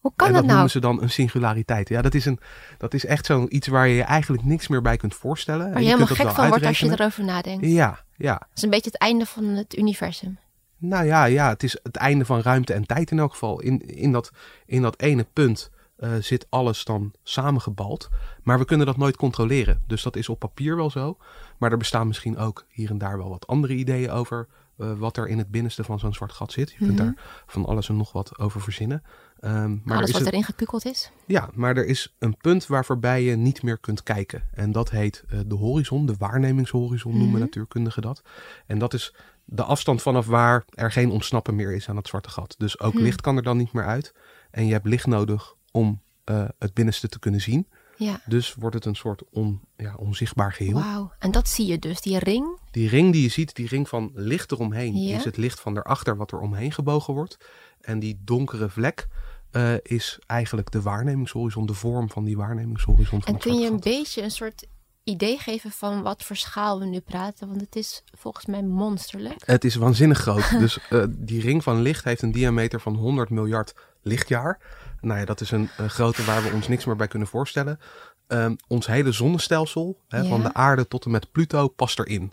Hoe 0.00 0.12
kan 0.16 0.26
en 0.26 0.32
dat 0.32 0.42
dat 0.42 0.42
nou? 0.42 0.46
noemen 0.46 0.70
ze 0.70 0.80
dan 0.80 1.02
een 1.02 1.10
singulariteit. 1.10 1.88
Ja, 1.88 2.02
dat 2.02 2.14
is, 2.14 2.24
een, 2.24 2.38
dat 2.78 2.94
is 2.94 3.04
echt 3.04 3.26
zo'n 3.26 3.54
iets 3.54 3.66
waar 3.66 3.88
je 3.88 3.94
je 3.94 4.02
eigenlijk 4.02 4.44
niks 4.44 4.68
meer 4.68 4.82
bij 4.82 4.96
kunt 4.96 5.14
voorstellen. 5.14 5.72
Waar 5.72 5.80
je 5.80 5.86
helemaal 5.86 6.06
gek 6.06 6.30
van 6.30 6.48
wordt 6.48 6.64
als 6.64 6.78
je 6.78 6.90
erover 6.90 7.24
nadenkt. 7.24 7.66
Ja, 7.66 8.00
ja. 8.16 8.32
Dat 8.32 8.48
is 8.54 8.62
een 8.62 8.70
beetje 8.70 8.90
het 8.90 9.00
einde 9.00 9.26
van 9.26 9.44
het 9.44 9.76
universum. 9.76 10.38
Nou 10.78 11.04
ja, 11.04 11.24
ja, 11.24 11.48
het 11.48 11.62
is 11.62 11.78
het 11.82 11.96
einde 11.96 12.24
van 12.24 12.40
ruimte 12.40 12.72
en 12.72 12.86
tijd 12.86 13.10
in 13.10 13.18
elk 13.18 13.30
geval. 13.30 13.60
In, 13.60 13.80
in, 13.80 14.12
dat, 14.12 14.30
in 14.66 14.82
dat 14.82 15.00
ene 15.00 15.26
punt 15.32 15.70
eh, 15.96 16.10
zit 16.20 16.46
alles 16.50 16.84
dan 16.84 17.12
samengebald. 17.22 18.08
Maar 18.42 18.58
we 18.58 18.64
kunnen 18.64 18.86
dat 18.86 18.96
nooit 18.96 19.16
controleren. 19.16 19.82
Dus 19.86 20.02
dat 20.02 20.16
is 20.16 20.28
op 20.28 20.38
papier 20.38 20.76
wel 20.76 20.90
zo. 20.90 21.16
Maar 21.58 21.70
er 21.72 21.78
bestaan 21.78 22.06
misschien 22.06 22.38
ook 22.38 22.64
hier 22.68 22.90
en 22.90 22.98
daar 22.98 23.18
wel 23.18 23.28
wat 23.28 23.46
andere 23.46 23.74
ideeën 23.74 24.10
over. 24.10 24.48
eh, 24.78 24.92
wat 24.98 25.16
er 25.16 25.28
in 25.28 25.38
het 25.38 25.50
binnenste 25.50 25.84
van 25.84 25.98
zo'n 25.98 26.14
zwart 26.14 26.32
gat 26.32 26.52
zit. 26.52 26.70
Je 26.70 26.76
kunt 26.78 26.90
Mhm. 26.90 27.02
daar 27.02 27.14
van 27.46 27.66
alles 27.66 27.88
en 27.88 27.96
nog 27.96 28.12
wat 28.12 28.38
over 28.38 28.60
verzinnen. 28.60 29.02
Ehm, 29.40 29.70
maar 29.70 29.80
er 29.84 29.92
Alles 29.96 30.06
is 30.06 30.12
wat 30.12 30.20
een- 30.20 30.26
erin 30.26 30.44
gekukeld 30.44 30.84
is. 30.84 31.10
Ja, 31.26 31.48
maar 31.52 31.76
er 31.76 31.86
is 31.86 32.14
een 32.18 32.36
punt 32.36 32.66
waar 32.66 32.84
voorbij 32.84 33.22
je 33.22 33.36
niet 33.36 33.62
meer 33.62 33.78
kunt 33.78 34.02
kijken. 34.02 34.42
En 34.52 34.72
dat 34.72 34.90
heet 34.90 35.24
eh, 35.28 35.38
de 35.46 35.54
horizon, 35.54 36.06
de 36.06 36.14
waarnemingshorizon 36.18 37.12
noemen 37.12 37.30
Mhm. 37.30 37.38
natuurkundigen 37.40 38.02
dat. 38.02 38.22
En 38.66 38.78
dat 38.78 38.94
is 38.94 39.14
de 39.44 39.62
afstand 39.62 40.02
vanaf 40.02 40.26
waar 40.26 40.64
er 40.70 40.92
geen 40.92 41.10
ontsnappen 41.10 41.54
meer 41.54 41.74
is 41.74 41.88
aan 41.88 41.96
het 41.96 42.08
zwarte 42.08 42.30
gat. 42.30 42.54
Dus 42.58 42.80
ook 42.80 42.92
Hmm. 42.92 43.02
licht 43.02 43.20
kan 43.20 43.36
er 43.36 43.42
dan 43.42 43.56
niet 43.56 43.72
meer 43.72 43.84
uit. 43.86 44.14
En 44.50 44.66
je 44.66 44.72
hebt 44.72 44.86
licht 44.86 45.06
nodig 45.06 45.54
om 45.74 46.00
eh, 46.24 46.44
het 46.58 46.74
binnenste 46.74 47.08
te 47.08 47.18
kunnen 47.18 47.40
zien. 47.40 47.68
Ja. 47.96 48.20
Dus 48.26 48.54
wordt 48.54 48.74
het 48.74 48.84
een 48.84 48.94
soort 48.94 49.22
on, 49.30 49.60
ja, 49.76 49.94
onzichtbaar 49.94 50.52
geheel. 50.52 50.74
Wauw. 50.74 51.12
En 51.18 51.30
dat 51.30 51.48
zie 51.48 51.66
je 51.66 51.78
dus, 51.78 52.00
die 52.00 52.18
ring. 52.18 52.58
Die 52.70 52.88
ring 52.88 53.12
die 53.12 53.22
je 53.22 53.28
ziet, 53.28 53.54
die 53.54 53.68
ring 53.68 53.88
van 53.88 54.10
licht 54.14 54.52
eromheen, 54.52 54.94
Ja. 54.94 55.16
is 55.16 55.24
het 55.24 55.36
licht 55.36 55.60
van 55.60 55.74
daarachter 55.74 56.16
wat 56.16 56.32
er 56.32 56.40
omheen 56.40 56.72
gebogen 56.72 57.14
wordt. 57.14 57.36
En 57.80 57.98
die 57.98 58.20
donkere 58.24 58.68
vlek 58.68 59.08
eh, 59.50 59.74
is 59.82 60.18
eigenlijk 60.26 60.70
de 60.70 60.82
waarnemingshorizon, 60.82 61.66
de 61.66 61.74
vorm 61.74 62.10
van 62.10 62.24
die 62.24 62.36
waarnemingshorizon. 62.36 63.22
Van 63.22 63.34
En 63.34 63.40
kun 63.40 63.58
je 63.58 63.70
een 63.70 63.80
beetje 63.80 64.22
een 64.22 64.30
soort 64.30 64.66
idee 65.04 65.38
geven 65.38 65.70
van 65.70 66.02
wat 66.02 66.22
voor 66.22 66.36
schaal 66.36 66.78
we 66.78 66.86
nu 66.86 67.00
praten? 67.00 67.48
Want 67.48 67.60
het 67.60 67.76
is 67.76 68.02
volgens 68.18 68.46
mij 68.46 68.62
monsterlijk. 68.62 69.42
Het 69.46 69.64
is 69.64 69.74
waanzinnig 69.74 70.18
groot. 70.18 70.50
dus 70.58 70.78
eh, 70.90 71.04
die 71.08 71.40
ring 71.40 71.62
van 71.62 71.80
licht 71.80 72.04
heeft 72.04 72.22
een 72.22 72.32
diameter 72.32 72.80
van 72.80 72.94
100 72.94 73.30
miljard 73.30 73.74
lichtjaar. 74.02 74.60
Nou 75.04 75.18
ja, 75.18 75.24
dat 75.24 75.40
is 75.40 75.50
een, 75.50 75.68
een 75.76 75.90
grootte 75.90 76.24
waar 76.24 76.42
we 76.42 76.50
ons 76.54 76.68
niks 76.68 76.84
meer 76.84 76.96
bij 76.96 77.08
kunnen 77.08 77.28
voorstellen. 77.28 77.80
Ehm, 78.26 78.54
ons 78.68 78.86
hele 78.86 79.12
zonnestelsel, 79.12 79.98
hè, 80.08 80.18
Ja. 80.18 80.28
van 80.28 80.42
de 80.42 80.54
aarde 80.54 80.88
tot 80.88 81.04
en 81.04 81.10
met 81.10 81.32
Pluto, 81.32 81.68
past 81.68 81.98
erin. 81.98 82.32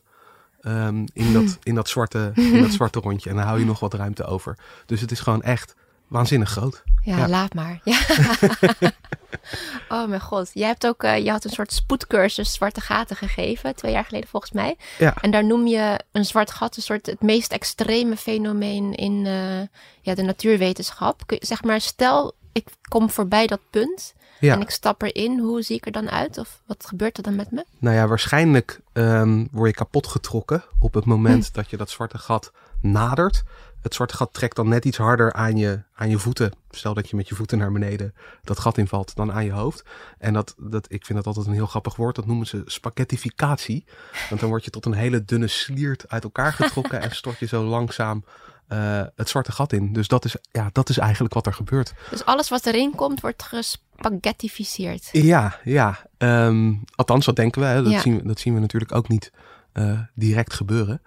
Ehm, 0.62 1.06
in, 1.14 1.34
dat, 1.34 1.58
in, 1.64 1.76
dat 1.76 1.90
zwarte, 1.90 2.32
in 2.36 2.62
dat 2.62 2.72
zwarte 2.72 3.00
rondje. 3.00 3.30
En 3.30 3.36
dan 3.36 3.46
hou 3.46 3.60
je 3.60 3.66
nog 3.66 3.80
wat 3.80 3.94
ruimte 3.94 4.24
over. 4.26 4.58
Dus 4.86 5.02
het 5.02 5.12
is 5.12 5.20
gewoon 5.20 5.42
echt 5.42 5.76
waanzinnig 6.08 6.50
groot. 6.50 6.84
Ja, 7.04 7.18
Ja. 7.18 7.28
laat 7.28 7.54
maar. 7.54 7.80
Ja. 7.84 8.00
oh 9.90 10.08
mijn 10.08 10.22
god. 10.22 10.50
Jij 10.54 10.68
hebt 10.68 10.88
ook, 10.88 11.04
eh, 11.04 11.24
je 11.24 11.32
had 11.32 11.44
een 11.44 11.50
soort 11.50 11.74
spoedcursus 11.74 12.54
zwarte 12.54 12.82
gaten 12.82 13.16
gegeven, 13.16 13.76
twee 13.76 13.92
jaar 13.92 14.06
geleden 14.06 14.30
volgens 14.30 14.52
mij. 14.52 14.78
Ja. 15.00 15.14
En 15.22 15.32
daar 15.32 15.46
noem 15.46 15.68
je 15.68 16.00
een 16.12 16.26
zwart 16.26 16.52
gat 16.52 16.76
een 16.76 16.82
soort 16.84 17.06
het 17.06 17.22
meest 17.22 17.52
extreme 17.52 18.18
fenomeen 18.18 18.94
in 18.96 19.26
eh, 19.26 19.62
ja, 20.02 20.16
de 20.16 20.22
natuurwetenschap. 20.22 21.28
Kun 21.28 21.38
je- 21.40 21.46
zeg 21.46 21.64
maar, 21.64 21.82
stel 21.82 22.36
ik 22.52 22.66
kom 22.90 23.10
voorbij 23.10 23.48
dat 23.48 23.60
punt 23.70 24.14
Ja. 24.40 24.54
en 24.54 24.62
ik 24.62 24.70
stap 24.70 25.02
erin, 25.02 25.40
hoe 25.40 25.62
zie 25.62 25.76
ik 25.76 25.86
er 25.86 25.92
dan 25.92 26.10
uit? 26.10 26.38
Of 26.38 26.62
wat 26.66 26.86
gebeurt 26.86 27.18
er 27.18 27.24
dan 27.24 27.36
met 27.36 27.52
me? 27.52 27.66
Nou 27.80 27.96
ja, 27.96 28.08
waarschijnlijk 28.08 28.80
ehm, 28.94 29.46
word 29.52 29.70
je 29.70 29.76
kapot 29.76 30.08
getrokken 30.08 30.64
op 30.80 30.94
het 30.94 31.06
moment 31.06 31.48
Hm. 31.48 31.54
dat 31.54 31.70
je 31.70 31.78
dat 31.78 31.90
zwarte 31.90 32.18
gat 32.18 32.52
nadert. 32.82 33.44
Het 33.82 33.94
zwarte 33.94 34.16
gat 34.16 34.34
trekt 34.34 34.56
dan 34.56 34.68
net 34.70 34.86
iets 34.86 34.98
harder 34.98 35.34
aan 35.34 35.58
je, 35.58 35.82
aan 35.96 36.10
je 36.10 36.18
voeten. 36.20 36.52
Stel 36.70 36.94
dat 36.94 37.10
je 37.10 37.16
met 37.16 37.28
je 37.30 37.36
voeten 37.36 37.58
naar 37.58 37.72
beneden 37.72 38.14
dat 38.44 38.60
gat 38.60 38.78
invalt, 38.78 39.16
dan 39.16 39.32
aan 39.34 39.46
je 39.46 39.52
hoofd. 39.52 39.84
En 40.18 40.34
dat, 40.34 40.56
dat, 40.58 40.86
ik 40.90 41.06
vind 41.06 41.18
dat 41.18 41.28
altijd 41.28 41.46
een 41.46 41.54
heel 41.54 41.66
grappig 41.66 41.96
woord. 41.96 42.16
Dat 42.16 42.26
noemen 42.26 42.48
ze 42.48 42.62
spaghettificatie. 42.66 43.86
Want 44.30 44.42
dan 44.42 44.50
word 44.50 44.66
je 44.66 44.72
tot 44.72 44.86
een 44.86 44.94
hele 44.94 45.26
dunne 45.26 45.48
sliert 45.48 46.06
uit 46.10 46.24
elkaar 46.24 46.54
getrokken 46.54 47.02
en 47.10 47.12
stort 47.16 47.40
je 47.40 47.46
zo 47.48 47.64
langzaam 47.64 48.24
eh, 48.72 49.04
het 49.16 49.30
zwarte 49.30 49.52
gat 49.52 49.74
in. 49.74 49.94
Dus 49.94 50.08
dat 50.08 50.26
is, 50.26 50.36
ja, 50.52 50.70
dat 50.72 50.90
is 50.90 50.98
eigenlijk 50.98 51.34
wat 51.34 51.46
er 51.46 51.54
gebeurt. 51.54 51.94
Dus 52.10 52.26
alles 52.26 52.50
wat 52.50 52.66
erin 52.66 52.96
komt, 52.96 53.22
wordt 53.22 53.44
gespaghettificeerd. 53.44 55.10
Ja, 55.12 55.60
ja. 55.64 56.06
Ehm, 56.18 56.74
althans, 56.96 57.26
dat 57.26 57.36
denken 57.36 57.62
we. 57.62 57.68
Hè. 57.68 57.84
Dat, 57.84 57.92
Ja. 57.92 58.00
zien 58.00 58.18
we. 58.18 58.28
dat 58.28 58.40
zien 58.40 58.54
we 58.54 58.60
natuurlijk 58.60 58.96
ook 58.96 59.08
niet 59.08 59.32
eh, 59.72 60.00
direct 60.16 60.54
gebeuren. 60.54 61.02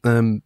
Ehm, 0.00 0.38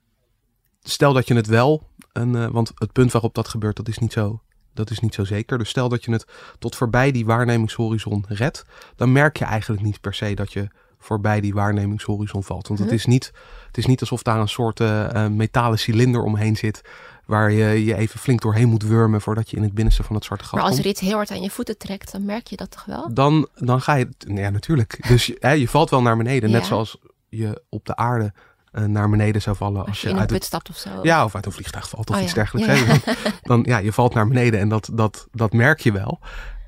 stel 0.83 1.13
dat 1.13 1.29
je 1.29 1.35
het 1.35 1.47
wel, 1.47 1.89
een, 2.13 2.37
eh, 2.37 2.47
want 2.47 2.73
het 2.75 2.93
punt 2.93 3.13
waarop 3.13 3.35
dat 3.35 3.49
gebeurt, 3.49 3.77
dat 3.77 3.89
is, 3.89 3.99
niet 3.99 4.13
zo, 4.13 4.43
dat 4.75 4.91
is 4.91 5.01
niet 5.01 5.15
zo 5.15 5.25
zeker. 5.25 5.59
Dus 5.59 5.69
stel 5.69 5.89
dat 5.89 6.05
je 6.05 6.13
het 6.13 6.27
tot 6.59 6.77
voorbij 6.77 7.13
die 7.13 7.27
waarnemingshorizon 7.27 8.25
redt, 8.29 8.65
dan 8.97 9.13
merk 9.13 9.37
je 9.37 9.45
eigenlijk 9.45 9.83
niet 9.83 10.01
per 10.01 10.15
se 10.15 10.35
dat 10.35 10.53
je 10.53 10.69
voorbij 11.03 11.41
die 11.41 11.55
waarnemingshorizon 11.55 12.43
valt. 12.45 12.69
Want 12.69 12.81
het, 12.81 12.89
Huh? 12.89 12.99
is 12.99 13.07
niet, 13.07 13.33
het 13.67 13.79
is 13.79 13.87
niet 13.87 14.01
alsof 14.01 14.23
daar 14.23 14.41
een 14.41 14.49
soort 14.49 14.81
eh, 14.81 15.25
eh, 15.25 15.31
metalen 15.33 15.79
cilinder 15.79 16.23
omheen 16.23 16.57
zit, 16.57 16.83
waar 17.27 17.51
je 17.53 17.85
je 17.85 17.97
even 17.97 18.21
flink 18.21 18.41
doorheen 18.41 18.69
moet 18.69 18.83
wurmen 18.83 19.21
voordat 19.21 19.51
je 19.51 19.57
in 19.57 19.63
het 19.63 19.75
binnenste 19.75 20.03
van 20.03 20.15
het 20.15 20.25
zwarte 20.25 20.45
gat 20.45 20.53
Maar 20.55 20.63
als 20.63 20.73
komt 20.73 20.85
er 20.85 20.91
iets 20.91 21.01
heel 21.01 21.15
hard 21.17 21.31
aan 21.31 21.43
je 21.43 21.51
voeten 21.51 21.79
trekt, 21.79 22.13
dan 22.13 22.25
merk 22.25 22.47
je 22.47 22.57
dat 22.57 22.71
toch 22.71 22.85
wel? 22.85 23.15
dan, 23.15 23.49
dan 23.55 23.81
ga 23.81 23.95
je. 23.95 24.09
Ja, 24.19 24.51
natuurlijk. 24.51 25.09
Dus 25.09 25.27
je, 25.27 25.37
hè, 25.41 25.51
je 25.51 25.69
valt 25.69 25.91
wel 25.91 26.03
naar 26.03 26.17
beneden. 26.17 26.51
Net 26.51 26.65
zoals 26.67 26.97
je 27.29 27.63
op 27.69 27.87
de 27.87 27.97
aarde 27.97 28.33
eh, 28.73 28.85
naar 28.85 29.09
beneden 29.11 29.43
zou 29.43 29.57
vallen. 29.57 29.79
Als, 29.81 29.89
Als 29.89 30.01
je 30.01 30.07
je, 30.07 30.09
in 30.09 30.15
een 30.15 30.21
uit 30.21 30.29
put 30.31 30.39
het, 30.39 30.47
stapt 30.47 30.69
of 30.71 30.77
zo. 30.77 30.91
Ja, 31.03 31.25
of 31.25 31.35
uit 31.35 31.47
een 31.47 31.53
vliegtuig 31.53 31.89
valt 31.89 32.11
of 32.11 32.17
Oh, 32.17 32.23
iets 32.23 32.33
ja. 32.33 32.37
dergelijks. 32.43 33.05
Ja, 33.05 33.15
dan 33.43 33.63
ja, 33.67 33.79
je 33.79 33.93
valt 33.93 34.15
naar 34.15 34.29
beneden 34.29 34.61
en 34.61 34.69
dat, 34.69 34.91
dat, 34.93 35.27
dat 35.33 35.53
merk 35.53 35.81
je 35.81 35.93
wel. 35.93 36.19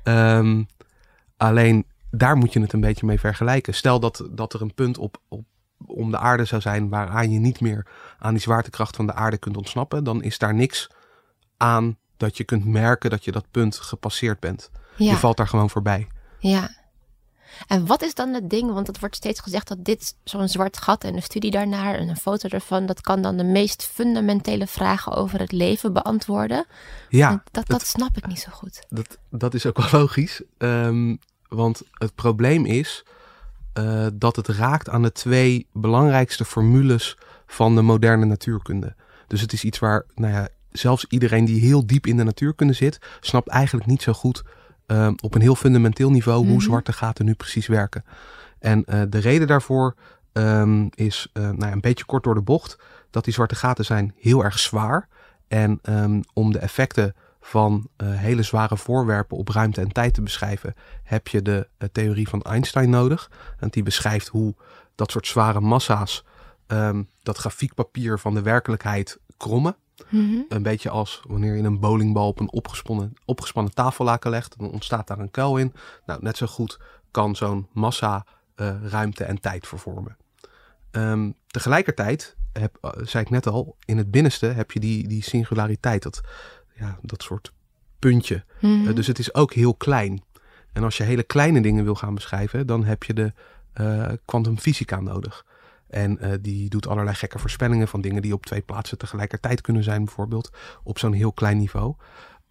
Ehm, 0.03 0.63
alleen 1.37 1.85
daar 2.17 2.37
moet 2.37 2.53
je 2.53 2.59
het 2.59 2.73
een 2.73 2.81
beetje 2.81 3.05
mee 3.05 3.19
vergelijken. 3.19 3.73
Stel 3.73 3.99
dat, 3.99 4.27
dat 4.31 4.53
er 4.53 4.61
een 4.61 4.73
punt 4.73 4.97
op, 4.97 5.17
op, 5.27 5.45
om 5.85 6.11
de 6.11 6.17
aarde 6.17 6.45
zou 6.45 6.61
zijn 6.61 6.89
waaraan 6.89 7.31
je 7.31 7.39
niet 7.39 7.59
meer 7.59 7.87
aan 8.19 8.33
die 8.33 8.41
zwaartekracht 8.41 8.95
van 8.95 9.05
de 9.05 9.13
aarde 9.13 9.37
kunt 9.37 9.57
ontsnappen. 9.57 10.03
Dan 10.03 10.23
is 10.23 10.37
daar 10.37 10.53
niks 10.53 10.89
aan 11.57 11.97
dat 12.17 12.37
je 12.37 12.43
kunt 12.43 12.65
merken 12.65 13.09
dat 13.09 13.25
je 13.25 13.31
dat 13.31 13.51
punt 13.51 13.75
gepasseerd 13.75 14.39
bent. 14.39 14.69
Ja. 14.97 15.11
Je 15.11 15.17
valt 15.17 15.37
daar 15.37 15.47
gewoon 15.47 15.69
voorbij. 15.69 16.07
Ja. 16.39 16.83
En 17.67 17.85
wat 17.85 18.01
is 18.01 18.13
dan 18.13 18.33
het 18.33 18.49
ding? 18.49 18.73
Want 18.73 18.87
het 18.87 18.99
wordt 18.99 19.15
steeds 19.15 19.39
gezegd 19.39 19.67
dat 19.67 19.85
dit 19.85 20.15
zo'n 20.23 20.47
zwart 20.47 20.77
gat 20.77 21.03
en 21.03 21.15
een 21.15 21.21
studie 21.21 21.51
daarnaar 21.51 21.95
en 21.95 22.09
een 22.09 22.17
foto 22.17 22.49
ervan, 22.49 22.85
dat 22.85 23.01
kan 23.01 23.21
dan 23.21 23.37
de 23.37 23.43
meest 23.43 23.83
fundamentele 23.93 24.67
vragen 24.67 25.11
over 25.11 25.39
het 25.39 25.51
leven 25.51 25.93
beantwoorden. 25.93 26.65
Ja, 27.09 27.29
En 27.29 27.43
dat, 27.51 27.67
dat 27.67 27.87
snap 27.87 28.17
ik 28.17 28.27
niet 28.27 28.39
zo 28.39 28.51
goed. 28.51 28.85
Dat, 28.89 29.17
dat 29.29 29.53
is 29.53 29.65
ook 29.65 29.77
wel 29.77 30.01
logisch. 30.01 30.41
Ehm, 30.57 31.15
want 31.47 31.81
het 31.91 32.15
probleem 32.15 32.65
is 32.65 33.05
eh, 33.73 34.07
dat 34.13 34.35
het 34.35 34.47
raakt 34.47 34.89
aan 34.89 35.01
de 35.01 35.11
twee 35.11 35.67
belangrijkste 35.73 36.45
formules 36.45 37.17
van 37.47 37.75
de 37.75 37.81
moderne 37.81 38.25
natuurkunde. 38.25 38.95
Dus 39.27 39.41
het 39.41 39.53
is 39.53 39.63
iets 39.63 39.79
waar 39.79 40.05
nou 40.15 40.33
ja, 40.33 40.47
zelfs 40.71 41.05
iedereen 41.09 41.45
die 41.45 41.59
heel 41.59 41.85
diep 41.87 42.07
in 42.07 42.17
de 42.17 42.23
natuurkunde 42.23 42.73
zit, 42.73 42.99
snapt 43.19 43.47
eigenlijk 43.47 43.87
niet 43.87 44.01
zo 44.01 44.13
goed 44.13 44.43
ehm, 44.85 45.13
op 45.21 45.35
een 45.35 45.41
heel 45.41 45.55
fundamenteel 45.55 46.11
niveau 46.11 46.41
Mhm. 46.41 46.51
hoe 46.51 46.61
zwarte 46.61 46.93
gaten 46.93 47.25
nu 47.25 47.33
precies 47.33 47.67
werken. 47.67 48.05
En 48.59 48.85
eh, 48.85 49.01
de 49.09 49.17
reden 49.19 49.47
daarvoor 49.47 49.95
ehm, 50.33 50.87
is 50.93 51.29
eh, 51.33 51.43
nou 51.43 51.65
ja, 51.65 51.71
een 51.71 51.81
beetje 51.81 52.05
kort 52.05 52.23
door 52.23 52.35
de 52.35 52.41
bocht 52.41 52.77
dat 53.09 53.23
die 53.23 53.33
zwarte 53.33 53.55
gaten 53.55 53.85
zijn 53.85 54.13
heel 54.19 54.43
erg 54.43 54.59
zwaar. 54.59 55.07
En 55.47 55.79
ehm, 55.81 56.21
om 56.33 56.51
de 56.51 56.59
effecten 56.59 57.15
van 57.45 57.87
eh, 57.95 58.07
hele 58.09 58.43
zware 58.43 58.77
voorwerpen 58.77 59.37
op 59.37 59.49
ruimte 59.49 59.81
en 59.81 59.91
tijd 59.91 60.13
te 60.13 60.21
beschrijven, 60.21 60.75
heb 61.03 61.27
je 61.27 61.41
de 61.41 61.67
eh, 61.77 61.87
theorie 61.91 62.29
van 62.29 62.41
Einstein 62.41 62.89
nodig. 62.89 63.31
En 63.59 63.69
die 63.69 63.83
beschrijft 63.83 64.27
hoe 64.27 64.55
dat 64.95 65.11
soort 65.11 65.27
zware 65.27 65.61
massa's 65.61 66.23
ehm, 66.67 67.03
dat 67.23 67.37
grafiekpapier 67.37 68.19
van 68.19 68.33
de 68.33 68.41
werkelijkheid 68.41 69.19
krommen. 69.37 69.75
Mhm. 70.09 70.39
Een 70.49 70.63
beetje 70.63 70.89
als 70.89 71.21
wanneer 71.27 71.55
je 71.55 71.63
een 71.63 71.79
bowlingbal 71.79 72.27
op 72.27 72.39
een 72.39 72.51
opgespannen, 72.51 73.13
opgespannen 73.25 73.73
tafellaken 73.73 74.29
legt, 74.29 74.57
dan 74.57 74.71
ontstaat 74.71 75.07
daar 75.07 75.19
een 75.19 75.31
kuil 75.31 75.57
in. 75.57 75.73
Nou, 76.05 76.19
net 76.21 76.37
zo 76.37 76.45
goed 76.45 76.79
kan 77.11 77.35
zo'n 77.35 77.67
massa 77.71 78.25
eh, 78.55 78.75
ruimte 78.83 79.23
en 79.23 79.39
tijd 79.39 79.67
vervormen. 79.67 80.17
Ehm, 80.91 81.31
tegelijkertijd, 81.47 82.35
heb, 82.53 82.95
zei 83.01 83.23
ik 83.23 83.29
net 83.29 83.47
al, 83.47 83.75
in 83.85 83.97
het 83.97 84.11
binnenste 84.11 84.45
heb 84.45 84.71
je 84.71 84.79
die, 84.79 85.07
die 85.07 85.23
singulariteit, 85.23 86.03
dat, 86.03 86.21
ja, 86.75 86.99
dat 87.01 87.23
soort 87.23 87.51
puntje. 87.99 88.43
Mhm. 88.61 88.87
Eh, 88.87 88.95
dus 88.95 89.07
het 89.07 89.19
is 89.19 89.33
ook 89.33 89.53
heel 89.53 89.75
klein. 89.75 90.23
En 90.73 90.83
als 90.83 90.97
je 90.97 91.03
hele 91.03 91.23
kleine 91.23 91.61
dingen 91.61 91.83
wil 91.83 91.95
gaan 91.95 92.15
beschrijven, 92.15 92.67
dan 92.67 92.83
heb 92.83 93.03
je 93.03 93.13
de 93.13 93.33
eh, 93.73 94.11
kwantumfysica 94.25 94.99
nodig. 94.99 95.45
En 95.89 96.19
eh, 96.19 96.31
die 96.41 96.69
doet 96.69 96.87
allerlei 96.87 97.15
gekke 97.15 97.39
voorspellingen 97.39 97.87
van 97.87 98.01
dingen 98.01 98.21
die 98.21 98.33
op 98.33 98.45
twee 98.45 98.61
plaatsen 98.61 98.97
tegelijkertijd 98.97 99.61
kunnen 99.61 99.83
zijn, 99.83 100.05
bijvoorbeeld 100.05 100.49
op 100.83 100.99
zo'n 100.99 101.13
heel 101.13 101.31
klein 101.31 101.57
niveau. 101.57 101.95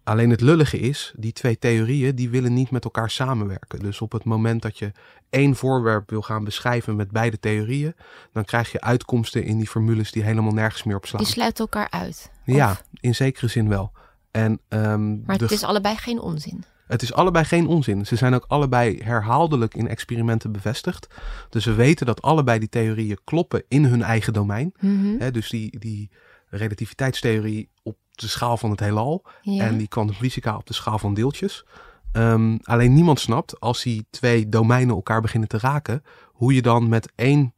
Alleen 0.03 0.29
het 0.29 0.41
lullige 0.41 0.79
is, 0.79 1.13
die 1.17 1.33
twee 1.33 1.59
theorieën 1.59 2.15
die 2.15 2.29
willen 2.29 2.53
niet 2.53 2.71
met 2.71 2.83
elkaar 2.83 3.09
samenwerken. 3.09 3.79
Dus 3.79 4.01
op 4.01 4.11
het 4.11 4.23
moment 4.23 4.61
dat 4.61 4.77
je 4.77 4.91
één 5.29 5.55
voorwerp 5.55 6.09
wil 6.09 6.21
gaan 6.21 6.43
beschrijven 6.43 6.95
met 6.95 7.11
beide 7.11 7.39
theorieën, 7.39 7.95
dan 8.33 8.45
krijg 8.45 8.71
je 8.71 8.81
uitkomsten 8.81 9.43
in 9.43 9.57
die 9.57 9.67
formules 9.67 10.11
die 10.11 10.23
helemaal 10.23 10.53
nergens 10.53 10.83
meer 10.83 10.95
op 10.95 11.05
slaan. 11.05 11.21
Die 11.21 11.31
sluiten 11.31 11.63
elkaar 11.63 11.89
uit. 11.89 12.31
Ja, 12.43 12.77
in 12.99 13.15
zekere 13.15 13.47
zin 13.47 13.69
wel. 13.69 13.91
En, 14.35 14.59
ehm, 14.67 15.23
maar 15.23 15.37
de 15.37 15.43
het 15.43 15.53
is 15.53 15.63
allebei 15.63 15.95
geen 15.95 16.19
onzin. 16.19 16.63
het 16.87 17.01
is 17.01 17.13
allebei 17.13 17.45
geen 17.45 17.67
onzin. 17.67 18.05
Ze 18.05 18.15
zijn 18.15 18.33
ook 18.33 18.45
allebei 18.47 19.01
herhaaldelijk 19.03 19.75
in 19.75 19.87
experimenten 19.87 20.51
bevestigd. 20.51 21.07
Dus 21.49 21.65
we 21.65 21.73
weten 21.73 22.05
dat 22.05 22.21
allebei 22.21 22.59
die 22.59 22.69
theorieën 22.69 23.17
kloppen 23.23 23.63
in 23.67 23.85
hun 23.85 24.01
eigen 24.01 24.33
domein. 24.33 24.73
Mhm. 24.79 25.31
Dus 25.31 25.49
die, 25.49 25.79
die 25.79 26.09
relativiteitstheorie 26.49 27.69
op 27.83 27.97
de 28.11 28.27
schaal 28.27 28.57
van 28.57 28.69
het 28.71 28.79
heelal 28.79 29.25
Ja. 29.41 29.63
en 29.65 29.77
die 29.77 29.87
kwantumfysica 29.87 30.57
op 30.57 30.67
de 30.67 30.73
schaal 30.73 30.99
van 30.99 31.13
deeltjes. 31.13 31.65
Ehm, 32.11 32.57
alleen 32.63 32.93
niemand 32.93 33.19
snapt, 33.19 33.59
als 33.59 33.83
die 33.83 34.05
twee 34.09 34.49
domeinen 34.49 34.95
elkaar 34.95 35.21
beginnen 35.21 35.49
te 35.49 35.57
raken, 35.59 36.03
hoe 36.25 36.53
je 36.53 36.61
dan 36.61 36.89
met 36.89 37.11
één 37.15 37.53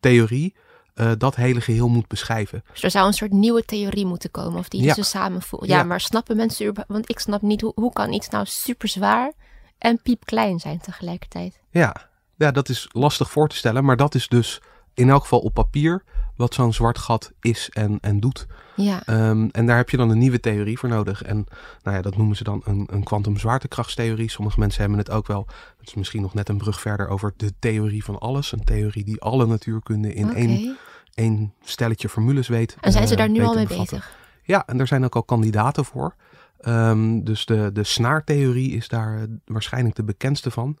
theorie 0.00 0.54
eh, 0.98 1.10
dat 1.18 1.36
hele 1.36 1.60
geheel 1.60 1.88
moet 1.88 2.08
beschrijven. 2.08 2.64
Dus 2.72 2.82
er 2.82 2.90
zou 2.90 3.06
een 3.06 3.12
soort 3.12 3.32
nieuwe 3.32 3.64
theorie 3.64 4.06
moeten 4.06 4.30
komen 4.30 4.58
of 4.58 4.68
die 4.68 4.82
Ja. 4.82 4.94
ze 4.94 5.02
samenvoegen. 5.02 5.68
Ja, 5.68 5.76
Ja. 5.76 5.82
maar 5.82 6.00
snappen 6.00 6.36
mensen 6.36 6.84
Want 6.86 7.10
ik 7.10 7.18
snap 7.18 7.42
niet 7.42 7.60
hoe, 7.60 7.72
hoe 7.74 7.92
kan 7.92 8.12
iets 8.12 8.28
nou 8.28 8.44
super 8.46 8.88
zwaar 8.88 9.32
en 9.78 10.02
piepklein 10.02 10.58
zijn 10.58 10.80
tegelijkertijd. 10.80 11.60
Ja, 11.70 11.96
ja, 12.36 12.50
dat 12.50 12.68
is 12.68 12.88
lastig 12.92 13.30
voor 13.30 13.48
te 13.48 13.56
stellen, 13.56 13.84
maar 13.84 13.96
dat 13.96 14.14
is 14.14 14.28
dus 14.28 14.60
in 14.94 15.10
elk 15.10 15.22
geval 15.22 15.38
op 15.40 15.54
papier 15.54 16.02
wat 16.36 16.54
zo'n 16.54 16.72
zwart 16.72 16.98
gat 16.98 17.32
is 17.40 17.68
en, 17.72 17.98
en 18.00 18.20
doet. 18.20 18.46
Ja. 18.76 19.02
Ehm, 19.04 19.48
en 19.52 19.66
daar 19.66 19.76
heb 19.76 19.90
je 19.90 19.96
dan 19.96 20.10
een 20.10 20.18
nieuwe 20.18 20.40
theorie 20.40 20.78
voor 20.78 20.88
nodig. 20.88 21.22
En 21.22 21.46
nou 21.82 21.96
ja, 21.96 22.02
dat 22.02 22.16
noemen 22.16 22.36
ze 22.36 22.44
dan 22.44 22.62
een, 22.64 22.88
een 22.90 23.02
kwantumzwaartekrachtstheorie. 23.02 24.30
Sommige 24.30 24.58
mensen 24.58 24.80
hebben 24.80 24.98
het 24.98 25.10
ook 25.10 25.26
wel, 25.26 25.46
het 25.78 25.88
is 25.88 25.94
misschien 25.94 26.22
nog 26.22 26.34
net 26.34 26.48
een 26.48 26.58
brug 26.58 26.80
verder 26.80 27.08
over 27.08 27.32
de 27.36 27.52
theorie 27.58 28.04
van 28.04 28.18
alles. 28.18 28.52
Een 28.52 28.64
theorie 28.64 29.04
die 29.04 29.20
alle 29.20 29.46
natuurkunde 29.46 30.14
in 30.14 30.34
één, 30.34 30.76
één 31.18 31.54
stelletje 31.64 32.08
formules 32.08 32.48
weet. 32.48 32.76
En 32.80 32.92
zijn 32.92 33.06
ze 33.06 33.12
eh, 33.12 33.18
daar 33.18 33.30
nu 33.30 33.42
al 33.42 33.54
mee 33.54 33.66
bezig? 33.66 34.16
Ja, 34.42 34.66
en 34.66 34.76
daar 34.76 34.86
zijn 34.86 35.04
ook 35.04 35.14
al 35.14 35.22
kandidaten 35.22 35.84
voor. 35.84 36.14
Ehm, 36.58 37.20
dus 37.20 37.46
de, 37.46 37.70
de 37.72 37.84
snaartheorie 37.84 38.70
is 38.70 38.88
daar 38.88 39.16
eh, 39.16 39.22
waarschijnlijk 39.44 39.94
de 39.94 40.04
bekendste 40.04 40.50
van. 40.50 40.78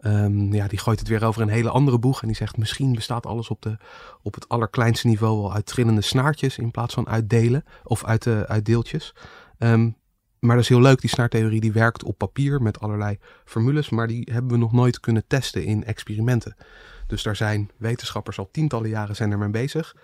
Ehm, 0.00 0.54
ja, 0.54 0.66
die 0.68 0.78
gooit 0.78 0.98
het 0.98 1.08
weer 1.08 1.24
over 1.24 1.42
een 1.42 1.48
hele 1.48 1.70
andere 1.70 1.98
boeg. 1.98 2.20
En 2.20 2.26
die 2.26 2.36
zegt 2.36 2.56
misschien 2.56 2.94
bestaat 2.94 3.26
alles 3.26 3.48
op, 3.48 3.62
de, 3.62 3.76
op 4.22 4.34
het 4.34 4.48
allerkleinste 4.48 5.06
niveau 5.06 5.42
al 5.42 5.54
uit 5.54 5.66
trillende 5.66 6.00
snaartjes 6.00 6.58
in 6.58 6.70
plaats 6.70 6.94
van 6.94 7.08
uit 7.08 7.30
delen 7.30 7.64
of 7.84 8.04
uit, 8.04 8.26
eh, 8.26 8.40
uit 8.40 8.64
deeltjes. 8.64 9.14
Ehm, 9.58 9.90
maar 10.38 10.54
dat 10.54 10.64
is 10.64 10.68
heel 10.68 10.80
leuk, 10.80 11.00
die 11.00 11.10
snaartheorie 11.10 11.60
die 11.60 11.72
werkt 11.72 12.04
op 12.04 12.18
papier 12.18 12.62
met 12.62 12.80
allerlei 12.80 13.18
formules, 13.44 13.90
maar 13.90 14.06
die 14.06 14.28
hebben 14.32 14.52
we 14.52 14.58
nog 14.58 14.72
nooit 14.72 15.00
kunnen 15.00 15.26
testen 15.26 15.64
in 15.64 15.84
experimenten. 15.84 16.56
Dus 17.10 17.22
daar 17.22 17.36
zijn 17.36 17.70
wetenschappers 17.76 18.38
al 18.38 18.48
tientallen 18.50 18.88
jaren 18.88 19.16
zijn 19.16 19.30
ermee 19.30 19.48
bezig 19.48 19.94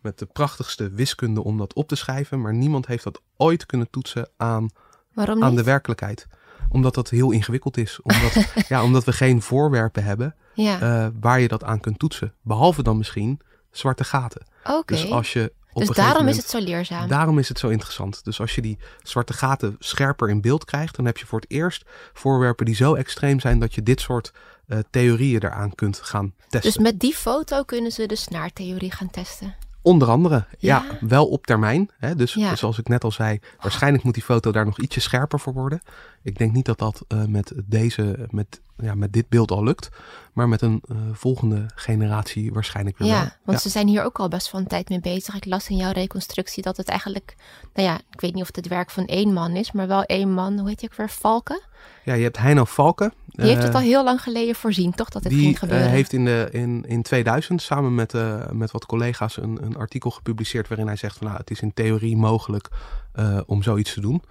met 0.00 0.18
de 0.18 0.26
prachtigste 0.26 0.90
wiskunde 0.90 1.44
om 1.44 1.58
dat 1.58 1.74
op 1.74 1.88
te 1.88 1.96
schrijven, 1.96 2.40
maar 2.40 2.54
niemand 2.54 2.86
heeft 2.86 3.04
dat 3.04 3.20
ooit 3.36 3.66
kunnen 3.66 3.90
toetsen 3.90 4.28
aan, 4.36 4.70
aan 5.14 5.54
de 5.54 5.62
werkelijkheid. 5.62 6.26
Omdat 6.68 6.94
dat 6.94 7.10
heel 7.10 7.30
ingewikkeld 7.30 7.76
is. 7.76 8.00
Omdat, 8.02 8.46
ja, 8.68 8.82
omdat 8.82 9.04
we 9.04 9.12
geen 9.12 9.42
voorwerpen 9.42 10.04
hebben 10.04 10.34
ja, 10.54 10.80
eh, 10.80 11.08
waar 11.20 11.40
je 11.40 11.48
dat 11.48 11.64
aan 11.64 11.80
kunt 11.80 11.98
toetsen. 11.98 12.34
Behalve 12.42 12.82
dan 12.82 12.96
misschien 12.96 13.40
zwarte 13.70 14.04
gaten. 14.04 14.46
Dus 14.84 15.10
als 15.10 15.32
je 15.32 15.52
op 15.72 15.86
Dus 15.86 15.96
daarom 15.96 16.28
is 16.28 16.36
het 16.36 16.48
zo 16.48 16.58
leerzaam. 16.58 17.08
Daarom 17.08 17.38
is 17.38 17.48
het 17.48 17.58
zo 17.58 17.68
interessant. 17.68 18.24
Dus 18.24 18.40
als 18.40 18.54
je 18.54 18.62
die 18.62 18.78
zwarte 19.02 19.32
gaten 19.32 19.76
scherper 19.78 20.28
in 20.28 20.40
beeld 20.40 20.64
krijgt, 20.64 20.96
dan 20.96 21.04
heb 21.04 21.16
je 21.16 21.26
voor 21.26 21.40
het 21.40 21.50
eerst 21.50 21.84
voorwerpen 22.12 22.66
die 22.66 22.74
zo 22.74 22.94
extreem 22.94 23.40
zijn 23.40 23.58
dat 23.58 23.74
je 23.74 23.82
dit 23.82 24.00
soort 24.00 24.32
eh, 24.72 24.78
theorieën 24.90 25.42
eraan 25.42 25.74
kunt 25.74 25.96
gaan 26.02 26.32
testen. 26.48 26.60
Dus 26.72 26.78
met 26.78 27.00
die 27.00 27.14
foto 27.14 27.62
kunnen 27.62 27.92
ze 27.92 28.06
de 28.06 28.16
snaartheorie 28.16 28.92
gaan 28.92 29.10
testen. 29.10 29.54
Onder 29.84 30.08
andere, 30.08 30.44
ja, 30.58 30.84
Ja? 30.90 31.06
wel 31.08 31.26
op 31.28 31.46
termijn. 31.46 31.90
Hè? 31.98 32.14
Dus 32.14 32.34
Ja. 32.34 32.56
zoals 32.56 32.78
ik 32.78 32.88
net 32.88 33.04
al 33.04 33.10
zei, 33.12 33.38
waarschijnlijk 33.60 34.04
moet 34.04 34.14
die 34.14 34.22
foto 34.22 34.52
daar 34.52 34.64
nog 34.64 34.78
ietsje 34.78 35.00
scherper 35.00 35.40
voor 35.40 35.52
worden. 35.52 35.80
Ik 36.22 36.38
denk 36.38 36.52
niet 36.52 36.64
dat 36.64 36.78
dat 36.78 37.04
eh, 37.08 37.24
met, 37.24 37.52
deze, 37.64 38.26
met, 38.30 38.60
ja, 38.76 38.94
met 38.94 39.12
dit 39.12 39.28
beeld 39.28 39.50
al 39.50 39.64
lukt. 39.64 39.88
Maar 40.32 40.48
met 40.48 40.62
een 40.62 40.82
eh, 40.88 40.96
volgende 41.12 41.66
generatie 41.74 42.52
waarschijnlijk 42.52 42.98
weer 42.98 43.08
wel. 43.08 43.16
Ja, 43.16 43.36
want 43.44 43.60
ze 43.60 43.68
zijn 43.68 43.88
hier 43.88 44.04
ook 44.04 44.18
al 44.18 44.28
best 44.28 44.52
een 44.52 44.66
tijd 44.66 44.88
mee 44.88 45.00
bezig. 45.00 45.34
Ik 45.34 45.44
las 45.44 45.68
in 45.68 45.76
jouw 45.76 45.92
reconstructie 45.92 46.62
dat 46.62 46.76
het 46.76 46.88
eigenlijk, 46.88 47.34
nou 47.74 47.88
ja, 47.88 48.00
ik 48.10 48.20
weet 48.20 48.32
niet 48.32 48.40
of 48.42 48.46
het 48.46 48.56
het 48.56 48.68
werk 48.68 48.90
van 48.90 49.06
één 49.06 49.32
man 49.32 49.56
is, 49.56 49.72
maar 49.72 49.86
wel 49.88 50.02
één 50.02 50.32
man, 50.32 50.58
hoe 50.58 50.68
heet 50.68 50.80
hij 50.80 50.88
ook 50.90 50.96
weer, 50.96 51.10
Valken? 51.10 51.60
Ja, 52.04 52.14
je 52.14 52.22
hebt 52.22 52.38
Heino 52.38 52.64
Valken. 52.64 53.12
Die 53.32 53.46
heeft 53.46 53.58
eh, 53.58 53.64
het 53.64 53.74
al 53.74 53.80
heel 53.80 54.04
lang 54.04 54.22
geleden 54.22 54.54
voorzien, 54.54 54.94
toch, 54.94 55.08
dat 55.08 55.22
dit 55.22 55.32
Die 55.32 55.40
ging 55.40 55.54
eh, 55.54 55.60
gebeuren? 55.60 55.90
heeft 55.90 56.12
in, 56.12 56.24
de, 56.24 56.48
in, 56.50 56.84
in 56.86 57.02
2000 57.02 57.62
samen 57.62 57.94
met, 57.94 58.14
eh, 58.14 58.50
met 58.50 58.70
wat 58.70 58.86
collega's 58.86 59.36
een, 59.36 59.58
een 59.64 59.76
artikel 59.76 60.10
gepubliceerd 60.10 60.68
waarin 60.68 60.86
hij 60.86 60.96
zegt 60.96 61.16
van 61.16 61.26
nou, 61.26 61.38
het 61.38 61.50
is 61.50 61.60
in 61.60 61.74
theorie 61.74 62.16
mogelijk 62.16 62.68
eh, 63.12 63.40
om 63.46 63.62
zoiets 63.62 63.94
te 63.94 64.00
doen. 64.00 64.22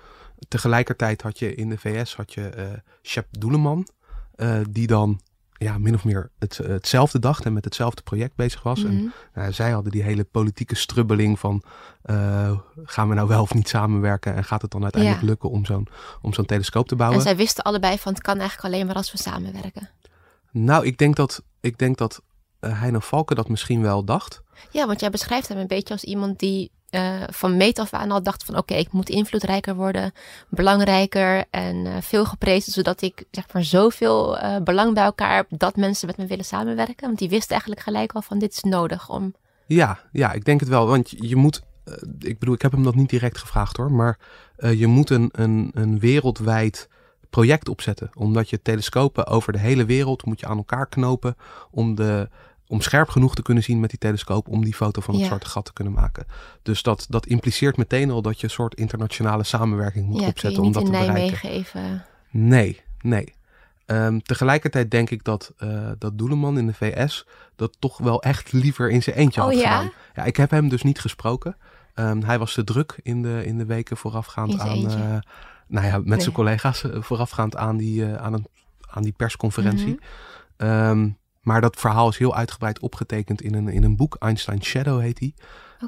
Tegelijkertijd 0.48 1.22
had 1.22 1.40
je 1.40 1.56
in 1.56 1.70
de 1.70 1.78
VS 1.78 2.16
had 2.16 2.34
je 2.34 2.48
eh 2.50 2.66
Shep 3.04 3.28
Doeleman, 3.32 3.88
eh, 4.36 4.60
die 4.70 4.88
dan 4.88 5.22
ja, 5.64 5.78
min 5.78 5.94
of 5.96 6.04
meer 6.04 6.30
het, 6.40 6.58
hetzelfde 6.58 7.20
dacht 7.20 7.46
en 7.46 7.54
met 7.54 7.66
hetzelfde 7.66 8.02
project 8.02 8.36
bezig 8.36 8.64
was. 8.64 8.84
En 8.84 8.94
Mhm. 8.96 9.06
nou, 9.34 9.52
zij 9.52 9.72
hadden 9.72 9.92
die 9.92 10.04
hele 10.04 10.24
politieke 10.24 10.76
strubbeling 10.76 11.40
van 11.40 11.64
eh, 12.02 12.52
gaan 12.84 13.10
we 13.10 13.16
nou 13.16 13.28
wel 13.28 13.42
of 13.42 13.54
niet 13.54 13.70
samenwerken 13.70 14.36
en 14.36 14.44
gaat 14.44 14.62
het 14.62 14.72
dan 14.72 14.84
uiteindelijk 14.84 15.22
Ja. 15.22 15.28
lukken 15.28 15.50
om 15.50 15.66
zo'n, 15.66 15.88
om 16.22 16.34
zo'n 16.34 16.46
telescoop 16.46 16.88
te 16.88 16.96
bouwen? 16.96 17.18
En 17.20 17.24
zij 17.26 17.36
wisten 17.36 17.64
allebei 17.64 17.98
van 17.98 18.14
het 18.14 18.22
kan 18.22 18.38
eigenlijk 18.40 18.74
alleen 18.74 18.86
maar 18.86 18.96
als 18.96 19.12
we 19.12 19.18
samenwerken. 19.18 19.90
Nou, 20.52 20.86
ik 20.86 20.98
denk 20.98 21.16
dat, 21.16 21.44
ik 21.60 21.78
denk 21.78 21.98
dat 21.98 22.22
Heino 22.68 23.00
Valken 23.00 23.36
dat 23.36 23.50
misschien 23.50 23.82
wel 23.82 24.04
dacht. 24.04 24.42
Ja, 24.72 24.88
want 24.88 25.00
jij 25.00 25.10
beschrijft 25.10 25.48
hem 25.48 25.58
een 25.58 25.68
beetje 25.68 25.94
als 25.94 26.04
iemand 26.04 26.40
die 26.40 26.72
eh, 26.90 27.24
van 27.32 27.58
meet 27.58 27.80
af 27.80 27.94
aan 27.94 28.12
al 28.12 28.24
dacht 28.24 28.44
van 28.44 28.58
oké, 28.58 28.74
ik 28.74 28.92
moet 28.92 29.10
invloedrijker 29.10 29.76
worden, 29.76 30.12
belangrijker 30.50 31.46
en 31.50 31.86
eh, 31.86 31.94
veel 32.02 32.26
geprezen, 32.26 32.72
zodat 32.72 33.02
ik 33.02 33.24
zeg 33.32 33.46
maar 33.54 33.64
zoveel 33.64 34.38
eh, 34.38 34.62
belang 34.64 34.94
bij 34.94 35.04
elkaar 35.04 35.36
heb 35.36 35.46
dat 35.50 35.76
mensen 35.76 36.08
met 36.08 36.18
me 36.18 36.26
willen 36.26 36.46
samenwerken. 36.46 37.08
Want 37.08 37.18
die 37.18 37.30
wist 37.30 37.52
eigenlijk 37.52 37.82
gelijk 37.82 38.14
al 38.14 38.22
van 38.22 38.40
dit 38.40 38.54
is 38.54 38.62
nodig 38.62 39.10
om. 39.10 39.34
Ja, 39.74 40.00
ja, 40.12 40.32
ik 40.32 40.46
denk 40.46 40.60
het 40.60 40.70
wel. 40.70 40.88
Want 40.88 41.10
je 41.10 41.36
moet, 41.36 41.62
eh, 41.84 41.94
ik 42.20 42.40
bedoel, 42.40 42.56
ik 42.56 42.62
heb 42.62 42.72
hem 42.72 42.84
dat 42.84 42.96
niet 42.96 43.10
direct 43.10 43.38
gevraagd 43.38 43.78
hoor, 43.78 43.92
maar 43.92 44.20
eh, 44.56 44.80
je 44.80 44.88
moet 44.88 45.10
een, 45.10 45.30
een, 45.32 45.72
een 45.74 46.00
wereldwijd 46.00 46.90
project 47.30 47.70
opzetten. 47.70 48.10
Omdat 48.14 48.50
je 48.50 48.62
telescopen 48.62 49.28
over 49.28 49.54
de 49.54 49.60
hele 49.60 49.86
wereld 49.86 50.26
moet 50.26 50.40
je 50.40 50.46
aan 50.46 50.58
elkaar 50.58 50.88
knopen 50.88 51.36
om, 51.72 51.96
de, 51.96 52.30
om 52.72 52.82
scherp 52.82 53.10
genoeg 53.10 53.36
te 53.36 53.42
kunnen 53.42 53.64
zien 53.64 53.80
met 53.80 53.90
die 53.90 54.00
telescoop 54.00 54.48
om 54.48 54.64
die 54.64 54.74
foto 54.74 55.02
van 55.02 55.14
het 55.14 55.24
Ja. 55.24 55.28
zwarte 55.30 55.48
gat 55.50 55.66
te 55.66 55.74
kunnen 55.74 55.94
maken. 55.94 56.26
Dus 56.62 56.84
dat, 56.84 57.06
dat 57.10 57.26
impliceert 57.26 57.78
meteen 57.78 58.12
al 58.12 58.22
dat 58.22 58.38
je 58.40 58.44
een 58.44 58.50
soort 58.54 58.76
internationale 58.76 59.44
samenwerking 59.44 60.06
moet 60.08 60.22
ja, 60.22 60.28
opzetten 60.28 60.64
om 60.64 60.72
dat 60.72 60.82
in 60.82 60.92
te 60.92 60.98
bereiken. 60.98 61.38
Nee, 62.30 62.82
nee. 63.02 63.34
Ehm, 63.86 64.20
tegelijkertijd 64.20 64.92
denk 64.92 65.10
ik 65.10 65.24
dat, 65.24 65.54
eh 65.58 65.92
dat 65.98 66.18
Doeleman 66.18 66.58
in 66.58 66.68
de 66.68 66.74
VS 66.74 67.26
dat 67.56 67.76
toch 67.80 67.98
wel 67.98 68.22
echt 68.22 68.52
liever 68.52 68.90
in 68.90 69.04
zijn 69.04 69.16
eentje 69.16 69.42
Oh 69.42 69.48
had 69.48 69.56
ja? 69.60 69.62
gedaan. 69.62 69.92
Ja, 70.16 70.24
ik 70.24 70.38
heb 70.38 70.50
hem 70.50 70.70
dus 70.70 70.82
niet 70.84 71.00
gesproken. 71.00 71.58
Ehm, 71.94 72.22
hij 72.22 72.40
was 72.40 72.54
te 72.54 72.64
druk 72.64 73.00
in 73.04 73.22
de, 73.22 73.42
in 73.46 73.58
de 73.58 73.66
weken 73.66 73.98
voorafgaand 73.98 74.60
aan, 74.60 74.88
eh, 74.90 75.18
nou 75.68 75.86
ja, 75.88 75.98
met 75.98 76.06
Nee. 76.08 76.20
zijn 76.22 76.36
collega's 76.36 76.84
eh, 76.84 77.02
voorafgaand 77.02 77.56
aan 77.56 77.78
die, 77.78 78.06
aan, 78.06 78.34
een, 78.34 78.48
aan 78.90 79.04
die 79.04 79.14
persconferentie. 79.18 80.00
Ehm, 80.58 81.10
maar 81.42 81.62
dat 81.62 81.80
verhaal 81.80 82.10
is 82.10 82.18
heel 82.18 82.36
uitgebreid 82.36 82.80
opgetekend 82.80 83.42
in 83.42 83.54
een, 83.54 83.68
in 83.68 83.84
een 83.84 83.96
boek. 83.96 84.16
Einstein 84.20 84.64
Shadow 84.64 85.02
heet 85.02 85.18
die. 85.18 85.34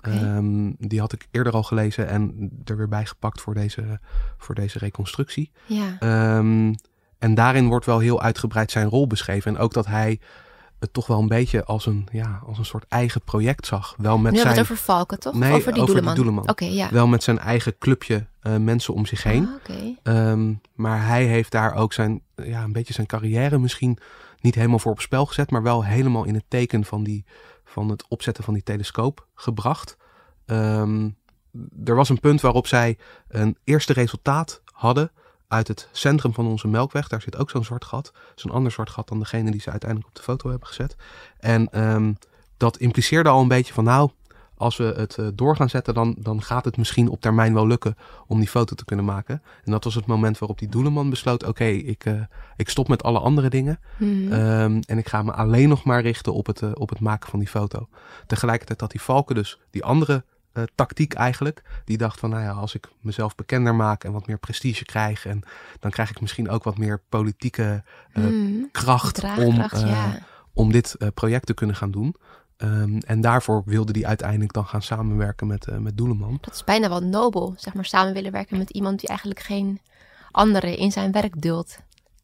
Ehm, 0.01 0.71
die 0.77 0.99
had 0.99 1.13
ik 1.13 1.27
eerder 1.31 1.53
al 1.53 1.63
gelezen 1.63 2.07
en 2.07 2.51
er 2.63 2.77
weer 2.77 2.87
bijgepakt 2.87 3.41
voor 3.41 3.53
deze, 3.53 3.99
voor 4.37 4.55
deze 4.55 4.79
reconstructie. 4.79 5.51
ja. 5.65 5.95
Ehm, 5.99 6.73
en 7.19 7.33
daarin 7.33 7.67
wordt 7.67 7.85
wel 7.85 7.99
heel 7.99 8.21
uitgebreid 8.21 8.71
zijn 8.71 8.87
rol 8.87 9.07
beschreven. 9.07 9.55
En 9.55 9.61
ook 9.61 9.73
dat 9.73 9.85
hij 9.85 10.19
het 10.83 10.93
toch 10.93 11.07
wel 11.07 11.19
een 11.19 11.27
beetje 11.27 11.63
als 11.63 11.85
een, 11.85 12.07
ja, 12.11 12.41
als 12.45 12.57
een 12.57 12.65
soort 12.65 12.85
eigen 12.87 13.21
project 13.21 13.65
zag. 13.65 13.95
Wel 13.97 14.17
met, 14.17 14.31
nu 14.31 14.37
zijn, 14.37 14.51
het 14.51 14.59
over 14.59 14.77
Valken, 14.77 15.19
toch? 15.19 15.33
Nee, 15.33 15.53
over 15.53 15.73
die 15.73 15.81
over 15.81 15.93
doeleman. 15.93 16.15
Doeleman. 16.15 16.49
Oké, 16.49 16.65
ja. 16.65 16.89
wel 16.91 17.07
met 17.07 17.23
zijn 17.23 17.39
eigen 17.39 17.77
clubje 17.77 18.27
eh, 18.39 18.55
mensen 18.57 18.93
om 18.93 19.05
zich 19.05 19.23
heen. 19.23 19.47
Ah, 19.47 19.53
Oké. 19.55 19.95
Ehm, 20.03 20.53
maar 20.73 21.05
hij 21.07 21.25
heeft 21.25 21.51
daar 21.51 21.75
ook 21.75 21.93
zijn, 21.93 22.21
ja, 22.35 22.63
een 22.63 22.71
beetje 22.71 22.93
zijn 22.93 23.07
carrière 23.07 23.57
misschien 23.57 23.97
niet 24.39 24.55
helemaal 24.55 24.79
voor 24.79 24.91
op 24.91 25.01
spel 25.01 25.25
gezet. 25.25 25.51
Maar 25.51 25.63
wel 25.63 25.83
helemaal 25.83 26.23
in 26.23 26.33
het 26.33 26.45
teken 26.47 26.85
van, 26.85 27.03
die, 27.03 27.25
van 27.65 27.89
het 27.89 28.05
opzetten 28.07 28.43
van 28.43 28.53
die 28.53 28.63
telescoop 28.63 29.27
gebracht. 29.35 29.97
Ehm, 30.45 31.09
er 31.85 31.95
was 31.95 32.09
een 32.09 32.19
punt 32.19 32.41
waarop 32.41 32.67
zij 32.67 32.97
een 33.27 33.57
eerste 33.63 33.93
resultaat 33.93 34.61
hadden 34.71 35.11
uit 35.47 35.67
het 35.67 35.89
centrum 35.91 36.33
van 36.33 36.47
onze 36.47 36.67
melkweg. 36.67 37.07
Daar 37.07 37.21
zit 37.21 37.37
ook 37.37 37.49
zo'n 37.49 37.63
zwart 37.63 37.85
gat. 37.85 38.13
Zo'n 38.35 38.51
ander 38.51 38.71
zwart 38.71 38.89
gat 38.89 39.07
dan 39.07 39.19
degene 39.19 39.51
die 39.51 39.61
ze 39.61 39.69
uiteindelijk 39.69 40.09
op 40.09 40.15
de 40.15 40.23
foto 40.23 40.49
hebben 40.49 40.67
gezet. 40.67 40.95
En 41.39 41.69
ehm, 41.71 42.13
dat 42.57 42.77
impliceerde 42.77 43.29
al 43.29 43.41
een 43.41 43.47
beetje 43.47 43.73
van 43.73 43.83
nou, 43.83 44.09
als 44.57 44.77
we 44.77 44.83
het 44.83 45.17
eh, 45.17 45.27
door 45.33 45.55
gaan 45.55 45.69
zetten, 45.69 45.93
dan, 45.93 46.15
dan 46.19 46.41
gaat 46.41 46.65
het 46.65 46.77
misschien 46.77 47.09
op 47.09 47.21
termijn 47.21 47.53
wel 47.53 47.67
lukken 47.67 47.97
om 48.27 48.39
die 48.39 48.47
foto 48.47 48.75
te 48.75 48.85
kunnen 48.85 49.05
maken. 49.05 49.41
En 49.63 49.71
dat 49.71 49.83
was 49.83 49.95
het 49.95 50.05
moment 50.05 50.37
waarop 50.37 50.59
die 50.59 50.69
doeleman 50.69 51.09
besloot, 51.09 51.45
oké, 51.45 51.65
ik, 51.65 52.05
eh, 52.05 52.21
ik 52.55 52.69
stop 52.69 52.87
met 52.87 53.03
alle 53.03 53.19
andere 53.19 53.49
dingen. 53.49 53.79
Mhm. 53.97 54.31
Ehm, 54.31 54.81
en 54.85 54.97
ik 54.97 55.07
ga 55.07 55.23
me 55.23 55.31
alleen 55.31 55.69
nog 55.69 55.83
maar 55.83 56.01
richten 56.01 56.33
op 56.33 56.45
het, 56.45 56.61
eh, 56.61 56.69
op 56.73 56.89
het 56.89 56.99
maken 56.99 57.29
van 57.29 57.39
die 57.39 57.47
foto. 57.47 57.87
Tegelijkertijd 58.27 58.81
had 58.81 58.91
die 58.91 59.01
Valken 59.01 59.35
dus 59.35 59.59
die 59.69 59.83
andere 59.83 60.23
eh, 60.53 60.63
tactiek 60.75 61.13
eigenlijk. 61.13 61.61
Die 61.85 61.97
dacht 61.97 62.19
van, 62.19 62.29
nou 62.29 62.41
ja, 62.41 62.51
als 62.51 62.75
ik 62.75 62.87
mezelf 63.01 63.35
bekender 63.35 63.75
maak 63.75 64.03
en 64.03 64.11
wat 64.11 64.27
meer 64.27 64.37
prestige 64.37 64.85
krijg. 64.85 65.25
En 65.25 65.41
dan 65.79 65.91
krijg 65.91 66.09
ik 66.09 66.21
misschien 66.21 66.49
ook 66.49 66.63
wat 66.63 66.77
meer 66.77 67.01
politieke 67.09 67.83
eh, 68.13 68.23
Mhm. 68.23 68.63
kracht 68.71 69.23
om, 69.23 69.59
eh, 69.59 69.81
ja. 69.85 70.17
om 70.53 70.71
dit 70.71 70.97
project 71.13 71.45
te 71.45 71.53
kunnen 71.53 71.75
gaan 71.75 71.91
doen. 71.91 72.15
Ehm, 72.57 72.97
en 72.97 73.21
daarvoor 73.21 73.63
wilde 73.65 73.91
hij 73.99 74.05
uiteindelijk 74.07 74.53
dan 74.53 74.65
gaan 74.65 74.81
samenwerken 74.81 75.47
met, 75.47 75.79
met 75.79 75.97
Doeleman. 75.97 76.37
Dat 76.41 76.53
is 76.53 76.63
bijna 76.63 76.89
wel 76.89 77.03
nobel, 77.03 77.53
zeg 77.57 77.73
maar, 77.73 77.85
samen 77.85 78.13
willen 78.13 78.31
werken 78.31 78.57
met 78.57 78.69
iemand 78.69 78.99
die 78.99 79.09
eigenlijk 79.09 79.39
geen 79.39 79.79
anderen 80.31 80.77
in 80.77 80.91
zijn 80.91 81.11
werk 81.11 81.41
duldt. 81.41 81.79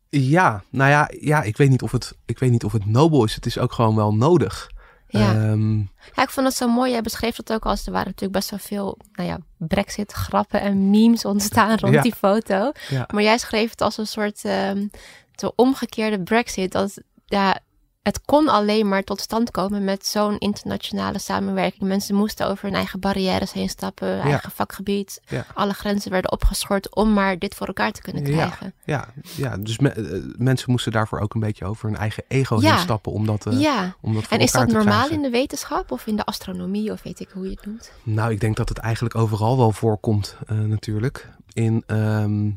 Ja, 0.10 0.64
nou 0.70 0.90
ja, 0.90 1.10
ja 1.20 1.42
ik, 1.44 1.58
weet 1.58 1.70
niet 1.70 1.82
of 1.82 1.92
het, 1.92 2.18
ik 2.26 2.40
weet 2.40 2.52
niet 2.52 2.64
of 2.64 2.72
het 2.72 2.86
nobel 2.86 3.24
is. 3.24 3.36
Het 3.36 3.46
is 3.46 3.58
ook 3.58 3.74
gewoon 3.74 3.96
wel 3.96 4.14
nodig. 4.16 4.70
Ja. 5.12 5.34
Ehm, 5.34 5.78
ja, 6.14 6.24
ik 6.24 6.30
vond 6.30 6.48
het 6.48 6.56
zo 6.56 6.68
mooi. 6.68 6.92
Jij 6.92 7.02
beschreef 7.02 7.36
dat 7.36 7.54
ook 7.54 7.66
als 7.66 7.86
er 7.86 7.92
waren 7.92 8.08
natuurlijk 8.08 8.34
best 8.40 8.50
wel 8.50 8.60
veel, 8.60 8.98
nou 9.12 9.30
ja, 9.30 9.40
Brexit-grappen 9.58 10.62
en 10.62 10.90
memes 10.90 11.26
ontstaan 11.26 11.78
rond 11.78 11.94
Ja. 11.94 12.02
die 12.02 12.16
foto. 12.16 12.72
Ja. 12.90 13.08
Maar 13.14 13.24
jij 13.24 13.38
schreef 13.38 13.70
het 13.70 13.82
als 13.82 13.98
een 13.98 14.08
soort 14.08 14.46
ehm 14.46 14.88
zo 15.36 15.52
omgekeerde 15.56 16.20
Brexit. 16.24 16.72
Dat 16.72 17.02
ja, 17.26 17.60
het 18.02 18.22
kon 18.26 18.48
alleen 18.48 18.88
maar 18.88 19.04
tot 19.04 19.20
stand 19.22 19.52
komen 19.52 19.84
met 19.84 20.06
zo'n 20.06 20.38
internationale 20.38 21.20
samenwerking. 21.20 21.82
Mensen 21.84 22.16
moesten 22.16 22.48
over 22.48 22.64
hun 22.66 22.74
eigen 22.76 23.00
barrières 23.00 23.54
heen 23.54 23.70
stappen, 23.70 24.20
eigen 24.22 24.52
vakgebied. 24.52 25.22
Ja. 25.28 25.46
Alle 25.54 25.74
grenzen 25.74 26.12
werden 26.12 26.32
opgeschort 26.32 26.96
om 26.96 27.14
maar 27.14 27.38
dit 27.40 27.56
voor 27.56 27.68
elkaar 27.68 27.92
te 27.92 28.02
kunnen 28.02 28.26
Ja. 28.26 28.32
krijgen. 28.36 28.74
ja, 28.86 29.08
ja, 29.36 29.58
dus 29.58 29.80
me- 29.80 29.90
eh, 29.90 30.24
mensen 30.38 30.72
moesten 30.72 30.92
daarvoor 30.92 31.20
ook 31.20 31.34
een 31.34 31.40
beetje 31.40 31.66
over 31.66 31.86
hun 31.90 31.98
eigen 31.98 32.24
ego 32.28 32.62
Ja. 32.62 32.70
heen 32.72 32.80
stappen 32.80 33.12
om 33.12 33.26
dat, 33.26 33.46
eh, 33.46 33.60
Ja. 33.60 33.96
om 34.02 34.14
dat 34.14 34.24
voor 34.24 34.38
En 34.38 34.44
is 34.44 34.52
dat 34.52 34.68
normaal 34.68 34.84
krijgen. 34.94 35.16
in 35.16 35.22
de 35.22 35.30
wetenschap 35.30 35.92
of 35.92 36.08
in 36.08 36.16
de 36.16 36.26
astronomie 36.26 36.92
of 36.92 37.04
weet 37.04 37.20
ik 37.20 37.30
hoe 37.34 37.44
je 37.44 37.50
het 37.52 37.66
noemt? 37.66 37.92
Nou, 38.04 38.32
ik 38.32 38.40
denk 38.40 38.56
dat 38.56 38.70
het 38.70 38.78
eigenlijk 38.78 39.16
overal 39.16 39.58
wel 39.58 39.72
voorkomt, 39.72 40.36
eh, 40.48 40.58
natuurlijk. 40.58 41.30
In, 41.54 41.84
ehm, 41.88 42.50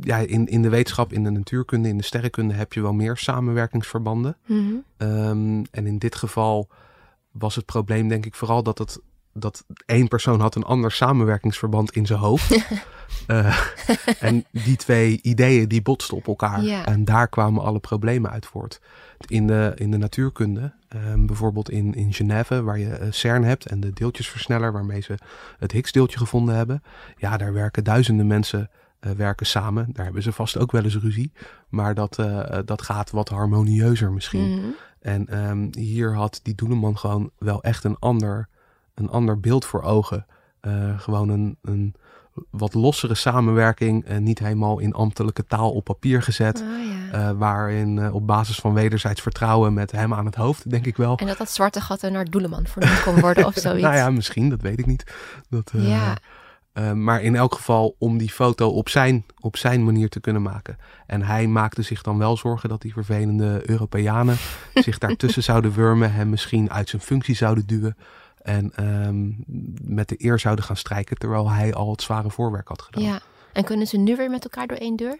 ja, 0.00 0.18
in, 0.18 0.46
in 0.46 0.62
de 0.62 0.68
wetenschap, 0.68 1.12
in 1.12 1.24
de 1.24 1.30
natuurkunde, 1.30 1.88
in 1.88 1.96
de 1.96 2.04
sterrenkunde 2.04 2.54
heb 2.54 2.72
je 2.72 2.80
wel 2.80 2.92
meer 2.92 3.16
samenwerkingsverbanden. 3.16 4.36
Mhm. 4.46 4.60
Ehm, 4.96 5.64
en 5.70 5.86
in 5.86 5.98
dit 5.98 6.14
geval 6.14 6.68
was 7.30 7.54
het 7.54 7.64
probleem 7.64 8.08
denk 8.08 8.26
ik 8.26 8.34
vooral 8.34 8.62
dat, 8.62 8.78
het, 8.78 9.00
dat 9.32 9.64
één 9.86 10.08
persoon 10.08 10.40
had 10.40 10.54
een 10.54 10.64
ander 10.64 10.92
samenwerkingsverband 10.92 11.92
in 11.92 12.06
zijn 12.06 12.18
hoofd. 12.18 12.56
Eh, 13.26 13.58
en 14.20 14.44
die 14.50 14.76
twee 14.76 15.18
ideeën 15.22 15.68
die 15.68 15.82
botsten 15.82 16.16
op 16.16 16.26
elkaar. 16.26 16.64
En 16.64 17.04
daar 17.04 17.28
kwamen 17.28 17.62
alle 17.62 17.78
problemen 17.78 18.30
uit 18.30 18.46
voort. 18.46 18.80
In 19.26 19.46
de, 19.46 19.72
in 19.74 19.90
de 19.90 19.96
natuurkunde, 19.96 20.72
ehm, 20.88 21.26
bijvoorbeeld 21.26 21.70
in, 21.70 21.94
in 21.94 22.12
Genève, 22.12 22.62
waar 22.62 22.78
je 22.78 22.88
eh, 22.88 23.06
CERN 23.10 23.44
hebt 23.44 23.66
en 23.66 23.80
de 23.80 23.92
deeltjesversneller 23.92 24.72
waarmee 24.72 25.00
ze 25.00 25.14
het 25.58 25.72
Higgs-deeltje 25.72 26.18
gevonden 26.18 26.54
hebben. 26.54 26.82
Ja, 27.16 27.36
daar 27.36 27.52
werken 27.52 27.84
duizenden 27.84 28.26
mensen 28.26 28.70
eh, 29.00 29.10
werken 29.10 29.46
samen. 29.46 29.88
Daar 29.92 30.04
hebben 30.04 30.22
ze 30.22 30.32
vast 30.32 30.58
ook 30.58 30.72
wel 30.72 30.84
eens 30.84 30.96
ruzie. 30.98 31.32
Maar 31.68 31.94
dat, 31.94 32.18
eh, 32.18 32.58
dat 32.64 32.82
gaat 32.82 33.10
wat 33.10 33.28
harmonieuzer 33.28 34.12
misschien. 34.12 34.50
Mhm. 34.50 34.66
En 35.00 35.26
ehm, 35.28 35.68
hier 35.78 36.14
had 36.14 36.40
die 36.42 36.54
Doeleman 36.54 36.98
gewoon 36.98 37.30
wel 37.38 37.62
echt 37.62 37.84
een 37.84 37.96
ander, 37.98 38.48
een 38.94 39.08
ander 39.08 39.40
beeld 39.40 39.64
voor 39.64 39.82
ogen. 39.82 40.26
Eh, 40.60 41.00
gewoon 41.00 41.28
een, 41.28 41.56
een 41.62 41.94
wat 42.50 42.74
lossere 42.74 43.14
samenwerking. 43.14 44.04
en 44.04 44.22
niet 44.22 44.38
helemaal 44.38 44.78
in 44.78 44.92
ambtelijke 44.92 45.46
taal 45.46 45.72
op 45.72 45.84
papier 45.84 46.22
gezet. 46.22 46.60
Oh, 46.60 46.66
ja. 47.12 47.28
eh, 47.28 47.38
waarin 47.38 47.98
eh, 47.98 48.14
op 48.14 48.26
basis 48.26 48.56
van 48.58 48.74
wederzijds 48.74 49.20
vertrouwen 49.20 49.74
met 49.74 49.92
hem 49.92 50.14
aan 50.14 50.26
het 50.26 50.34
hoofd, 50.34 50.70
denk 50.70 50.86
ik 50.86 50.96
wel. 50.96 51.16
En 51.16 51.26
dat 51.26 51.38
dat 51.38 51.50
zwarte 51.50 51.80
gat 51.80 52.02
er 52.02 52.10
naar 52.10 52.24
Doeleman 52.24 52.66
vernoemd 52.66 53.02
kon 53.02 53.20
worden 53.20 53.46
of 53.46 53.54
zoiets. 53.66 53.82
nou 53.82 53.94
ja, 53.96 54.10
misschien, 54.10 54.48
dat 54.48 54.60
weet 54.60 54.78
ik 54.78 54.86
niet. 54.86 55.12
Dat, 55.48 55.72
eh, 55.74 55.88
Ja. 55.88 56.16
Eh, 56.76 56.92
maar 56.92 57.22
in 57.22 57.36
elk 57.36 57.54
geval 57.54 57.94
om 57.98 58.18
die 58.18 58.30
foto 58.30 58.68
op 58.68 58.88
zijn, 58.88 59.24
op 59.40 59.56
zijn 59.56 59.84
manier 59.84 60.08
te 60.08 60.20
kunnen 60.20 60.42
maken. 60.42 60.78
En 61.06 61.22
hij 61.22 61.46
maakte 61.46 61.82
zich 61.82 62.02
dan 62.02 62.18
wel 62.18 62.36
zorgen 62.36 62.68
dat 62.68 62.82
die 62.82 62.92
vervelende 62.92 63.70
Europeanen 63.70 64.36
zich 64.74 64.98
daartussen 64.98 65.42
zouden 65.42 65.72
wurmen. 65.72 66.12
Hem 66.12 66.30
misschien 66.30 66.70
uit 66.70 66.88
zijn 66.88 67.02
functie 67.02 67.34
zouden 67.34 67.66
duwen. 67.66 67.96
En 68.42 68.72
ehm, 68.74 69.30
met 69.96 70.08
de 70.08 70.14
eer 70.18 70.38
zouden 70.38 70.64
gaan 70.64 70.76
strijken. 70.76 71.16
Terwijl 71.16 71.50
hij 71.50 71.74
al 71.74 71.90
het 71.90 72.02
zware 72.02 72.30
voorwerk 72.30 72.68
had 72.68 72.82
gedaan. 72.82 73.02
ja. 73.02 73.20
En 73.52 73.64
kunnen 73.64 73.86
ze 73.86 73.96
nu 73.96 74.16
weer 74.16 74.30
met 74.30 74.44
elkaar 74.44 74.66
door 74.66 74.76
één 74.76 74.96
deur? 74.96 75.18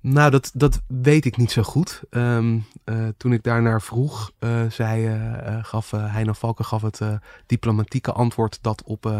Nou, 0.00 0.30
dat, 0.30 0.50
dat 0.54 0.80
weet 0.86 1.24
ik 1.24 1.36
niet 1.36 1.50
zo 1.50 1.62
goed. 1.62 2.02
Ehm, 2.10 2.58
eh, 2.84 3.08
toen 3.16 3.32
ik 3.32 3.42
daarnaar 3.42 3.82
vroeg, 3.82 4.30
eh, 4.38 4.62
zei, 4.68 5.06
eh, 5.06 5.58
gaf 5.64 5.92
uh, 5.92 6.12
Heino 6.12 6.32
Valken 6.32 6.64
gaf 6.64 6.82
het 6.82 7.00
diplomatieke 7.46 8.12
antwoord 8.12 8.58
dat 8.62 8.82
op, 8.82 9.12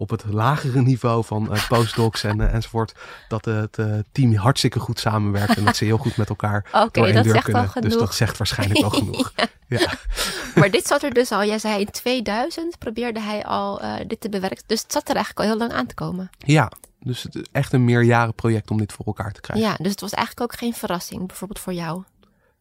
op 0.00 0.10
het 0.10 0.24
lagere 0.24 0.82
niveau 0.82 1.24
van 1.24 1.54
eh, 1.54 1.68
postdocs 1.68 2.24
en, 2.24 2.40
eh, 2.40 2.54
enzovoort, 2.54 2.94
dat 3.28 3.44
het 3.44 3.78
eh, 3.78 3.98
team 4.12 4.34
hartstikke 4.34 4.78
goed 4.78 5.00
samenwerkt 5.00 5.56
en 5.56 5.64
dat 5.64 5.76
ze 5.76 5.84
heel 5.84 5.98
goed 5.98 6.16
met 6.16 6.28
elkaar 6.28 6.66
Oké, 6.72 6.88
door 6.92 7.04
één 7.04 7.14
dat 7.14 7.24
deur 7.24 7.32
zegt 7.32 7.44
kunnen. 7.44 7.62
al 7.62 7.68
genoeg. 7.68 7.90
Dus 7.90 7.98
dat 8.00 8.14
zegt 8.14 8.36
waarschijnlijk 8.36 8.80
wel 8.80 8.90
genoeg. 9.00 9.32
ja. 9.66 9.92
Maar 10.54 10.70
dit 10.70 10.86
zat 10.86 11.02
er 11.02 11.12
dus 11.12 11.32
al, 11.32 11.44
jij 11.44 11.58
zei 11.58 11.80
in 11.80 11.90
2000 11.90 12.78
probeerde 12.78 13.20
hij 13.20 13.44
al 13.44 13.80
dit 14.06 14.20
te 14.20 14.28
bewerken. 14.28 14.62
Dus 14.66 14.82
het 14.82 14.92
zat 14.92 15.08
er 15.08 15.14
eigenlijk 15.14 15.46
al 15.46 15.52
heel 15.56 15.66
lang 15.66 15.78
aan 15.78 15.86
te 15.86 15.94
komen. 15.94 16.30
ja, 16.38 16.72
dus 17.00 17.22
het 17.22 17.34
is 17.34 17.44
echt 17.52 17.72
een 17.72 17.84
meerjarenproject 17.84 18.70
om 18.70 18.78
dit 18.78 18.92
voor 18.92 19.06
elkaar 19.06 19.32
te 19.32 19.40
krijgen. 19.40 19.68
Ja, 19.68 19.76
dus 19.76 19.90
het 19.90 20.00
was 20.00 20.12
eigenlijk 20.12 20.52
ook 20.52 20.58
geen 20.58 20.74
verrassing, 20.74 21.26
bijvoorbeeld 21.26 21.60
voor 21.60 21.72
jou. 21.72 22.02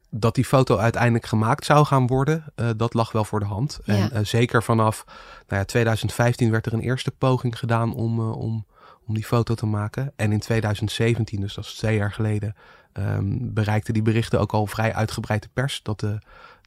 Dat 0.10 0.36
die 0.36 0.46
foto 0.46 0.78
uiteindelijk 0.78 1.26
gemaakt 1.26 1.66
zou 1.66 1.86
gaan 1.86 2.08
worden, 2.08 2.44
eh, 2.56 2.70
dat 2.78 2.94
lag 2.94 3.12
wel 3.12 3.26
voor 3.26 3.40
de 3.40 3.46
hand. 3.46 3.80
Ja. 3.84 3.94
En 3.94 4.12
eh, 4.12 4.26
zeker 4.26 4.64
vanaf 4.64 5.04
nou 5.48 5.60
ja, 5.60 5.64
2015 5.64 6.52
werd 6.52 6.66
er 6.66 6.74
een 6.74 6.80
eerste 6.80 7.12
poging 7.12 7.60
gedaan 7.60 7.94
om, 7.94 8.20
eh, 8.20 8.38
om, 8.38 8.66
om 9.08 9.14
die 9.14 9.26
foto 9.26 9.54
te 9.54 9.66
maken. 9.66 10.14
En 10.16 10.32
in 10.32 10.40
2017, 10.40 11.42
dus 11.42 11.54
dat 11.54 11.66
is 11.66 11.74
twee 11.74 11.96
jaar 11.96 12.12
geleden, 12.12 12.56
ehm 12.94 13.38
bereikten 13.42 13.94
die 13.94 14.04
berichten 14.04 14.40
ook 14.40 14.52
al 14.52 14.66
vrij 14.66 14.94
uitgebreid 14.94 15.44
de 15.44 15.50
pers. 15.54 15.80
Dat 15.84 16.00
de, 16.00 16.20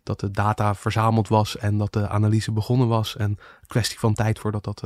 dat 0.02 0.20
de 0.20 0.30
data 0.30 0.74
verzameld 0.74 1.28
was 1.28 1.56
en 1.56 1.78
dat 1.78 1.92
de 1.92 2.08
analyse 2.08 2.52
begonnen 2.52 2.88
was. 2.88 3.16
En 3.16 3.38
kwestie 3.66 3.98
van 3.98 4.14
tijd 4.14 4.38
voordat, 4.38 4.64
dat, 4.64 4.82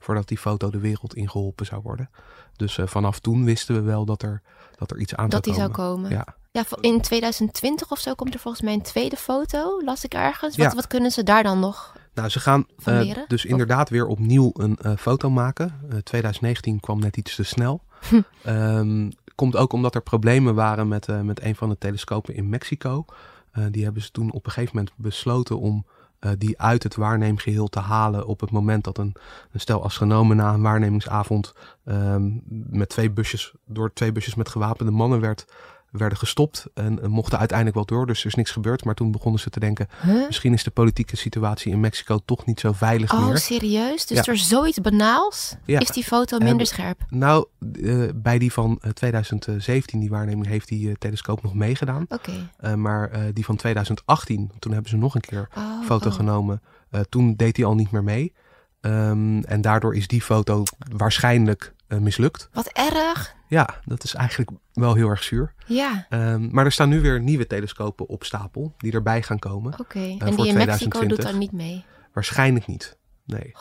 voordat 0.00 0.28
die 0.28 0.38
foto 0.38 0.70
de 0.70 0.78
wereld 0.78 1.14
ingeholpen 1.14 1.66
zou 1.66 1.82
worden. 1.82 2.10
Dus 2.56 2.78
vanaf 2.84 3.18
toen 3.18 3.44
wisten 3.44 3.74
we 3.74 3.80
wel 3.80 4.04
dat 4.04 4.22
er, 4.22 4.42
dat 4.76 4.90
er 4.90 4.98
iets 4.98 5.14
aan 5.14 5.28
Dat 5.28 5.44
die 5.44 5.54
zou 5.54 5.72
zou 5.72 5.76
komen. 5.76 6.10
komen. 6.10 6.24
Ja. 6.26 6.37
Ja, 6.50 6.64
in 6.80 7.00
2020 7.00 7.90
of 7.90 7.98
zo 7.98 8.14
komt 8.14 8.34
er 8.34 8.40
volgens 8.40 8.62
mij 8.62 8.72
een 8.72 8.82
tweede 8.82 9.16
foto, 9.16 9.82
las 9.84 10.04
ik 10.04 10.14
ergens. 10.14 10.56
Wat, 10.56 10.66
Ja. 10.70 10.74
wat 10.74 10.86
kunnen 10.86 11.10
ze 11.10 11.22
daar 11.22 11.42
dan 11.42 11.58
nog? 11.60 11.96
Nou, 12.14 12.28
ze 12.28 12.40
gaan 12.40 12.66
eh, 12.84 13.16
dus 13.28 13.44
Of- 13.44 13.50
inderdaad 13.50 13.88
weer 13.88 14.06
opnieuw 14.06 14.50
een 14.54 14.76
eh, 14.76 14.92
foto 14.96 15.30
maken. 15.30 15.80
Eh, 15.90 15.96
2019 15.98 16.80
kwam 16.80 16.98
net 17.00 17.16
iets 17.16 17.34
te 17.34 17.42
snel. 17.42 17.82
Hm. 18.08 18.20
Ehm, 18.42 19.10
komt 19.34 19.56
ook 19.56 19.72
omdat 19.72 19.94
er 19.94 20.02
problemen 20.02 20.54
waren 20.54 20.88
met, 20.88 21.08
eh, 21.08 21.20
met 21.20 21.42
een 21.42 21.54
van 21.56 21.68
de 21.68 21.78
telescopen 21.78 22.34
in 22.34 22.48
Mexico. 22.48 23.04
Eh, 23.52 23.64
die 23.70 23.84
hebben 23.84 24.02
ze 24.02 24.10
toen 24.10 24.32
op 24.32 24.46
een 24.46 24.52
gegeven 24.52 24.76
moment 24.76 24.94
besloten 24.96 25.58
om 25.58 25.86
eh, 26.18 26.30
die 26.38 26.60
uit 26.60 26.82
het 26.82 26.94
waarneemgeheel 26.96 27.68
te 27.68 27.80
halen 27.80 28.26
op 28.26 28.40
het 28.40 28.50
moment 28.50 28.84
dat 28.84 28.98
een, 28.98 29.14
een 29.52 29.60
stel 29.60 29.84
astronomen 29.84 30.36
na 30.36 30.52
een 30.52 30.62
waarnemingsavond 30.62 31.52
ehm, 31.84 32.30
met 32.70 32.88
twee 32.88 33.10
busjes, 33.10 33.52
door 33.66 33.92
twee 33.92 34.12
busjes 34.12 34.34
met 34.34 34.48
gewapende 34.48 34.92
mannen 34.92 35.20
werd, 35.20 35.44
werden 35.90 36.18
gestopt 36.18 36.66
en 36.74 37.02
eh, 37.02 37.08
mochten 37.08 37.38
uiteindelijk 37.38 37.76
wel 37.76 37.86
door. 37.98 38.06
Dus 38.06 38.20
er 38.20 38.26
is 38.26 38.34
niks 38.34 38.50
gebeurd. 38.50 38.84
Maar 38.84 38.94
toen 38.94 39.10
begonnen 39.10 39.40
ze 39.40 39.50
te 39.50 39.60
denken, 39.60 39.88
Huh? 40.02 40.26
Misschien 40.26 40.52
is 40.52 40.64
de 40.64 40.70
politieke 40.70 41.16
situatie 41.16 41.72
in 41.72 41.80
Mexico 41.80 42.18
toch 42.24 42.46
niet 42.46 42.60
zo 42.60 42.72
veilig 42.72 43.12
Oh, 43.14 43.26
meer. 43.26 43.38
serieus? 43.38 44.06
Dus 44.06 44.16
Ja. 44.16 44.22
door 44.22 44.36
zoiets 44.36 44.80
banaals 44.80 45.54
Ja. 45.64 45.78
is 45.80 45.88
die 45.90 46.04
foto 46.04 46.38
En- 46.38 46.44
minder 46.44 46.66
scherp? 46.66 47.00
Nou, 47.10 47.46
eh, 47.82 48.02
bij 48.14 48.38
die 48.38 48.52
van 48.52 48.78
eh, 48.80 48.90
2017, 48.90 50.00
die 50.00 50.10
waarneming, 50.10 50.46
heeft 50.46 50.68
die 50.68 50.88
eh, 50.88 50.94
telescoop 50.94 51.42
nog 51.42 51.54
meegedaan. 51.54 52.04
Oké. 52.08 52.32
Eh, 52.56 52.74
maar 52.74 53.10
eh, 53.10 53.20
die 53.32 53.44
van 53.44 53.56
2018, 53.56 54.50
toen 54.58 54.72
hebben 54.72 54.90
ze 54.90 54.96
nog 54.96 55.14
een 55.14 55.20
keer 55.20 55.48
Oh, 55.56 55.62
een 55.80 55.84
foto 55.86 56.08
oh. 56.08 56.14
genomen. 56.14 56.62
Eh, 56.90 57.00
toen 57.00 57.34
deed 57.36 57.56
hij 57.56 57.66
al 57.66 57.74
niet 57.74 57.90
meer 57.90 58.04
mee. 58.04 58.32
Ehm, 58.80 59.38
en 59.42 59.60
daardoor 59.60 59.94
is 59.96 60.06
die 60.08 60.22
foto 60.22 60.62
waarschijnlijk 60.96 61.62
eh, 61.62 61.77
mislukt. 61.88 62.48
Wat 62.52 62.66
erg. 62.66 63.34
Ja, 63.46 63.80
dat 63.84 64.04
is 64.04 64.14
eigenlijk 64.14 64.50
wel 64.72 64.94
heel 64.94 65.08
erg 65.08 65.22
zuur. 65.22 65.54
Ja, 65.66 66.06
Ehm, 66.08 66.48
maar 66.50 66.64
er 66.64 66.72
staan 66.72 66.88
nu 66.88 67.00
weer 67.00 67.20
nieuwe 67.20 67.46
telescopen 67.46 68.08
op 68.08 68.24
stapel 68.24 68.74
die 68.78 68.92
erbij 68.92 69.22
gaan 69.22 69.38
komen. 69.38 69.78
oké. 69.80 69.98
en 69.98 70.18
voor 70.18 70.44
die 70.44 70.52
in 70.52 70.54
Mexico 70.58 70.88
2020. 70.98 71.16
doet 71.16 71.26
dan 71.26 71.38
niet 71.38 71.52
mee. 71.52 71.84
Waarschijnlijk 72.12 72.66
niet. 72.66 72.96
Nee. 73.24 73.52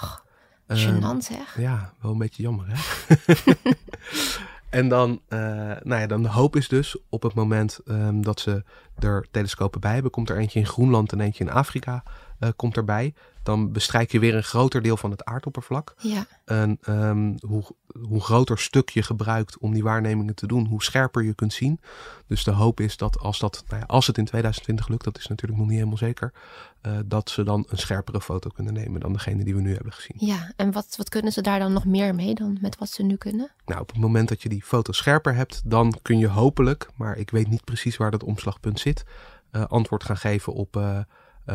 Ehm, 0.68 0.80
Gênant 0.80 1.18
zeg. 1.26 1.58
Ja, 1.58 1.94
wel 2.02 2.12
een 2.12 2.18
beetje 2.18 2.44
jammer, 2.44 2.66
hè? 2.70 2.76
en 4.80 4.88
dan, 4.90 5.22
eh, 5.28 5.40
nou 5.84 6.02
ja, 6.02 6.08
dan 6.08 6.24
de 6.24 6.30
hoop 6.30 6.56
is 6.56 6.68
dus 6.68 6.98
op 7.10 7.24
het 7.24 7.34
moment 7.34 7.80
ehm, 7.86 8.22
dat 8.22 8.40
ze 8.40 8.64
er 9.00 9.28
telescopen 9.32 9.80
bij 9.82 9.94
hebben, 9.94 10.12
komt 10.12 10.30
er 10.30 10.38
eentje 10.38 10.60
in 10.60 10.66
Groenland 10.66 11.12
en 11.12 11.20
eentje 11.20 11.44
in 11.44 11.52
Afrika 11.52 12.04
eh, 12.40 12.50
komt 12.56 12.78
erbij. 12.78 13.14
Dan 13.44 13.72
bestrijk 13.72 14.12
je 14.12 14.20
weer 14.20 14.36
een 14.36 14.44
groter 14.44 14.82
deel 14.82 14.98
van 14.98 15.12
het 15.12 15.26
aardoppervlak. 15.26 15.94
Ja, 15.98 16.26
En 16.46 16.78
ehm, 16.82 17.36
hoe, 17.40 17.64
hoe 18.08 18.22
groter 18.22 18.60
stuk 18.60 18.90
je 18.90 19.04
gebruikt 19.04 19.58
om 19.58 19.74
die 19.74 19.84
waarnemingen 19.84 20.36
te 20.36 20.48
doen, 20.48 20.66
hoe 20.66 20.84
scherper 20.84 21.24
je 21.24 21.34
kunt 21.34 21.54
zien. 21.54 21.80
Dus 22.28 22.44
de 22.44 22.52
hoop 22.52 22.80
is 22.80 22.98
dat 22.98 23.20
als, 23.20 23.40
dat, 23.40 23.64
nou 23.68 23.80
ja, 23.82 23.86
als 23.88 24.08
het 24.08 24.18
in 24.18 24.26
2020 24.26 24.88
lukt, 24.88 25.04
dat 25.04 25.18
is 25.18 25.28
natuurlijk 25.28 25.60
nog 25.60 25.68
niet 25.68 25.78
helemaal 25.78 25.98
zeker, 25.98 26.34
eh, 26.82 26.98
dat 27.06 27.30
ze 27.30 27.44
dan 27.44 27.66
een 27.70 27.78
scherpere 27.78 28.22
foto 28.22 28.50
kunnen 28.50 28.74
nemen 28.74 29.00
dan 29.00 29.14
degene 29.14 29.44
die 29.44 29.56
we 29.56 29.62
nu 29.62 29.74
hebben 29.74 29.94
gezien. 29.94 30.28
ja. 30.28 30.52
En 30.56 30.72
wat, 30.72 30.94
wat 30.98 31.10
kunnen 31.10 31.32
ze 31.32 31.42
daar 31.42 31.60
dan 31.60 31.74
nog 31.74 31.86
meer 31.86 32.16
mee 32.16 32.36
dan 32.36 32.58
met 32.62 32.78
wat 32.78 32.90
ze 32.90 33.04
nu 33.04 33.16
kunnen? 33.16 33.52
Nou, 33.66 33.82
op 33.82 33.88
het 33.88 33.98
moment 33.98 34.30
dat 34.30 34.42
je 34.42 34.50
die 34.50 34.64
foto 34.64 34.92
scherper 34.92 35.36
hebt, 35.36 35.62
dan 35.66 36.00
kun 36.02 36.18
je 36.18 36.28
hopelijk, 36.28 36.90
maar 36.96 37.18
ik 37.18 37.30
weet 37.30 37.48
niet 37.48 37.64
precies 37.64 37.98
waar 37.98 38.12
dat 38.12 38.24
omslagpunt 38.24 38.80
zit, 38.80 39.04
eh, 39.52 39.66
antwoord 39.66 40.04
gaan 40.04 40.18
geven 40.18 40.54
op 40.54 41.06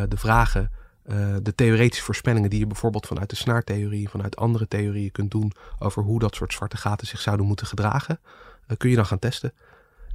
de 0.09 0.17
vragen, 0.17 0.71
eh, 1.03 1.37
de 1.43 1.55
theoretische 1.55 2.05
voorspellingen 2.05 2.51
die 2.51 2.59
je 2.59 2.67
bijvoorbeeld 2.67 3.07
vanuit 3.07 3.31
de 3.31 3.37
snaartheorie, 3.37 4.09
vanuit 4.09 4.37
andere 4.37 4.69
theorieën 4.69 5.13
kunt 5.13 5.31
doen 5.31 5.53
over 5.79 6.03
hoe 6.03 6.19
dat 6.19 6.35
soort 6.35 6.53
zwarte 6.53 6.77
gaten 6.77 7.07
zich 7.07 7.21
zouden 7.21 7.47
moeten 7.47 7.67
gedragen, 7.67 8.21
eh, 8.67 8.77
kun 8.77 8.91
je 8.91 8.97
dan 8.97 9.07
gaan 9.07 9.19
testen. 9.19 9.53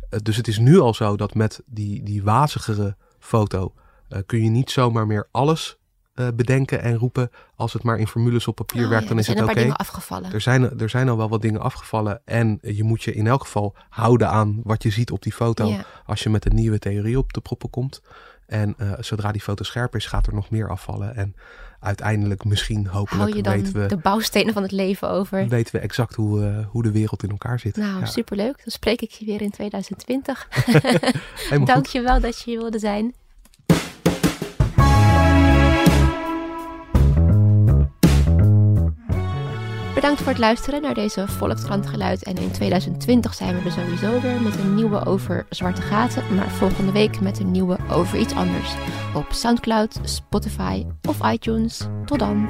Eh, 0.10 0.20
dus 0.24 0.36
het 0.36 0.48
is 0.48 0.58
nu 0.58 0.80
al 0.80 0.94
zo 0.94 1.18
dat 1.18 1.34
met 1.34 1.62
die, 1.66 2.04
die 2.04 2.24
wazigere 2.24 2.96
foto 3.20 3.74
eh, 4.10 4.20
kun 4.26 4.44
je 4.44 4.50
niet 4.50 4.72
zomaar 4.72 5.08
meer 5.08 5.28
alles 5.32 5.78
eh, 6.14 6.28
bedenken 6.36 6.82
en 6.82 6.96
roepen. 6.96 7.30
Als 7.56 7.74
het 7.74 7.84
maar 7.84 8.00
in 8.00 8.08
formules 8.08 8.48
op 8.48 8.56
papier 8.56 8.84
Oh, 8.84 8.90
werkt, 8.90 9.04
ja, 9.04 9.10
dan 9.10 9.20
is 9.20 9.28
het 9.28 9.36
oké. 9.38 9.48
een 9.48 9.54
paar 9.54 9.64
dingen 9.64 9.78
afgevallen. 9.78 10.34
Er 10.34 10.42
zijn, 10.42 10.80
er 10.80 10.90
zijn 10.90 11.10
al 11.10 11.18
wel 11.18 11.30
wat 11.30 11.42
dingen 11.42 11.62
afgevallen. 11.62 12.22
En 12.26 12.60
je 12.62 12.84
moet 12.84 13.04
je 13.04 13.14
in 13.14 13.28
elk 13.28 13.42
geval 13.42 13.76
houden 13.90 14.30
aan 14.30 14.60
wat 14.64 14.84
je 14.84 14.90
ziet 14.90 15.12
op 15.12 15.22
die 15.24 15.34
foto. 15.34 15.66
Ja. 15.68 15.86
Als 16.06 16.24
je 16.24 16.30
met 16.30 16.46
een 16.46 16.56
nieuwe 16.56 16.80
theorie 16.80 17.18
op 17.18 17.34
de 17.34 17.42
proppen 17.42 17.70
komt. 17.70 18.02
En 18.48 18.74
eh, 18.78 18.92
zodra 19.00 19.32
die 19.32 19.42
foto 19.42 19.64
scherp 19.64 19.96
is, 19.96 20.06
gaat 20.06 20.28
er 20.28 20.34
nog 20.34 20.50
meer 20.50 20.70
afvallen. 20.70 21.16
En 21.16 21.36
uiteindelijk, 21.80 22.44
misschien, 22.44 22.86
Hou 22.86 22.98
hopelijk, 22.98 23.36
je 23.36 23.42
dan 23.42 23.54
weten, 23.54 23.74
we, 23.74 23.86
de 23.88 23.98
bouwstenen 23.98 24.54
van 24.54 24.62
het 24.64 24.72
leven 24.72 25.10
over? 25.10 25.48
weten 25.48 25.76
we 25.76 25.82
exact 25.82 26.16
hoe, 26.16 26.46
eh, 26.46 26.66
hoe 26.68 26.84
de 26.84 26.92
wereld 26.92 27.24
in 27.24 27.30
elkaar 27.30 27.60
zit. 27.60 27.76
Nou, 27.76 28.00
Ja, 28.00 28.06
superleuk. 28.06 28.58
Dan 28.58 28.72
spreek 28.72 29.02
ik 29.02 29.12
je 29.12 29.26
weer 29.26 29.42
in 29.42 29.52
2020. 29.52 30.48
helemaal 31.50 31.66
Dank 31.66 31.86
je 31.86 32.02
wel 32.02 32.20
dat 32.20 32.38
je 32.38 32.50
hier 32.50 32.60
wilde 32.60 32.80
zijn. 32.80 33.14
Bedankt 40.08 40.26
voor 40.26 40.38
het 40.38 40.48
luisteren 40.48 40.82
naar 40.82 40.94
deze 40.94 41.28
Volkskrant 41.28 41.88
Geluid. 41.88 42.24
En 42.24 42.38
in 42.38 42.52
2020 42.52 43.34
zijn 43.34 43.56
we 43.58 43.66
er 43.66 43.72
sowieso 43.72 44.20
weer 44.20 44.42
met 44.42 44.56
een 44.56 44.76
nieuwe 44.76 45.06
over 45.06 45.46
zwarte 45.50 45.82
gaten. 45.82 46.36
Maar 46.36 46.50
volgende 46.50 46.92
week 46.92 47.22
met 47.22 47.40
een 47.40 47.52
nieuwe 47.52 47.78
over 47.92 48.20
iets 48.20 48.34
anders. 48.34 48.74
Op 49.16 49.26
Soundcloud, 49.30 50.00
Spotify 50.04 50.86
of 51.08 51.32
iTunes. 51.32 51.88
Tot 52.06 52.20
dan. 52.20 52.48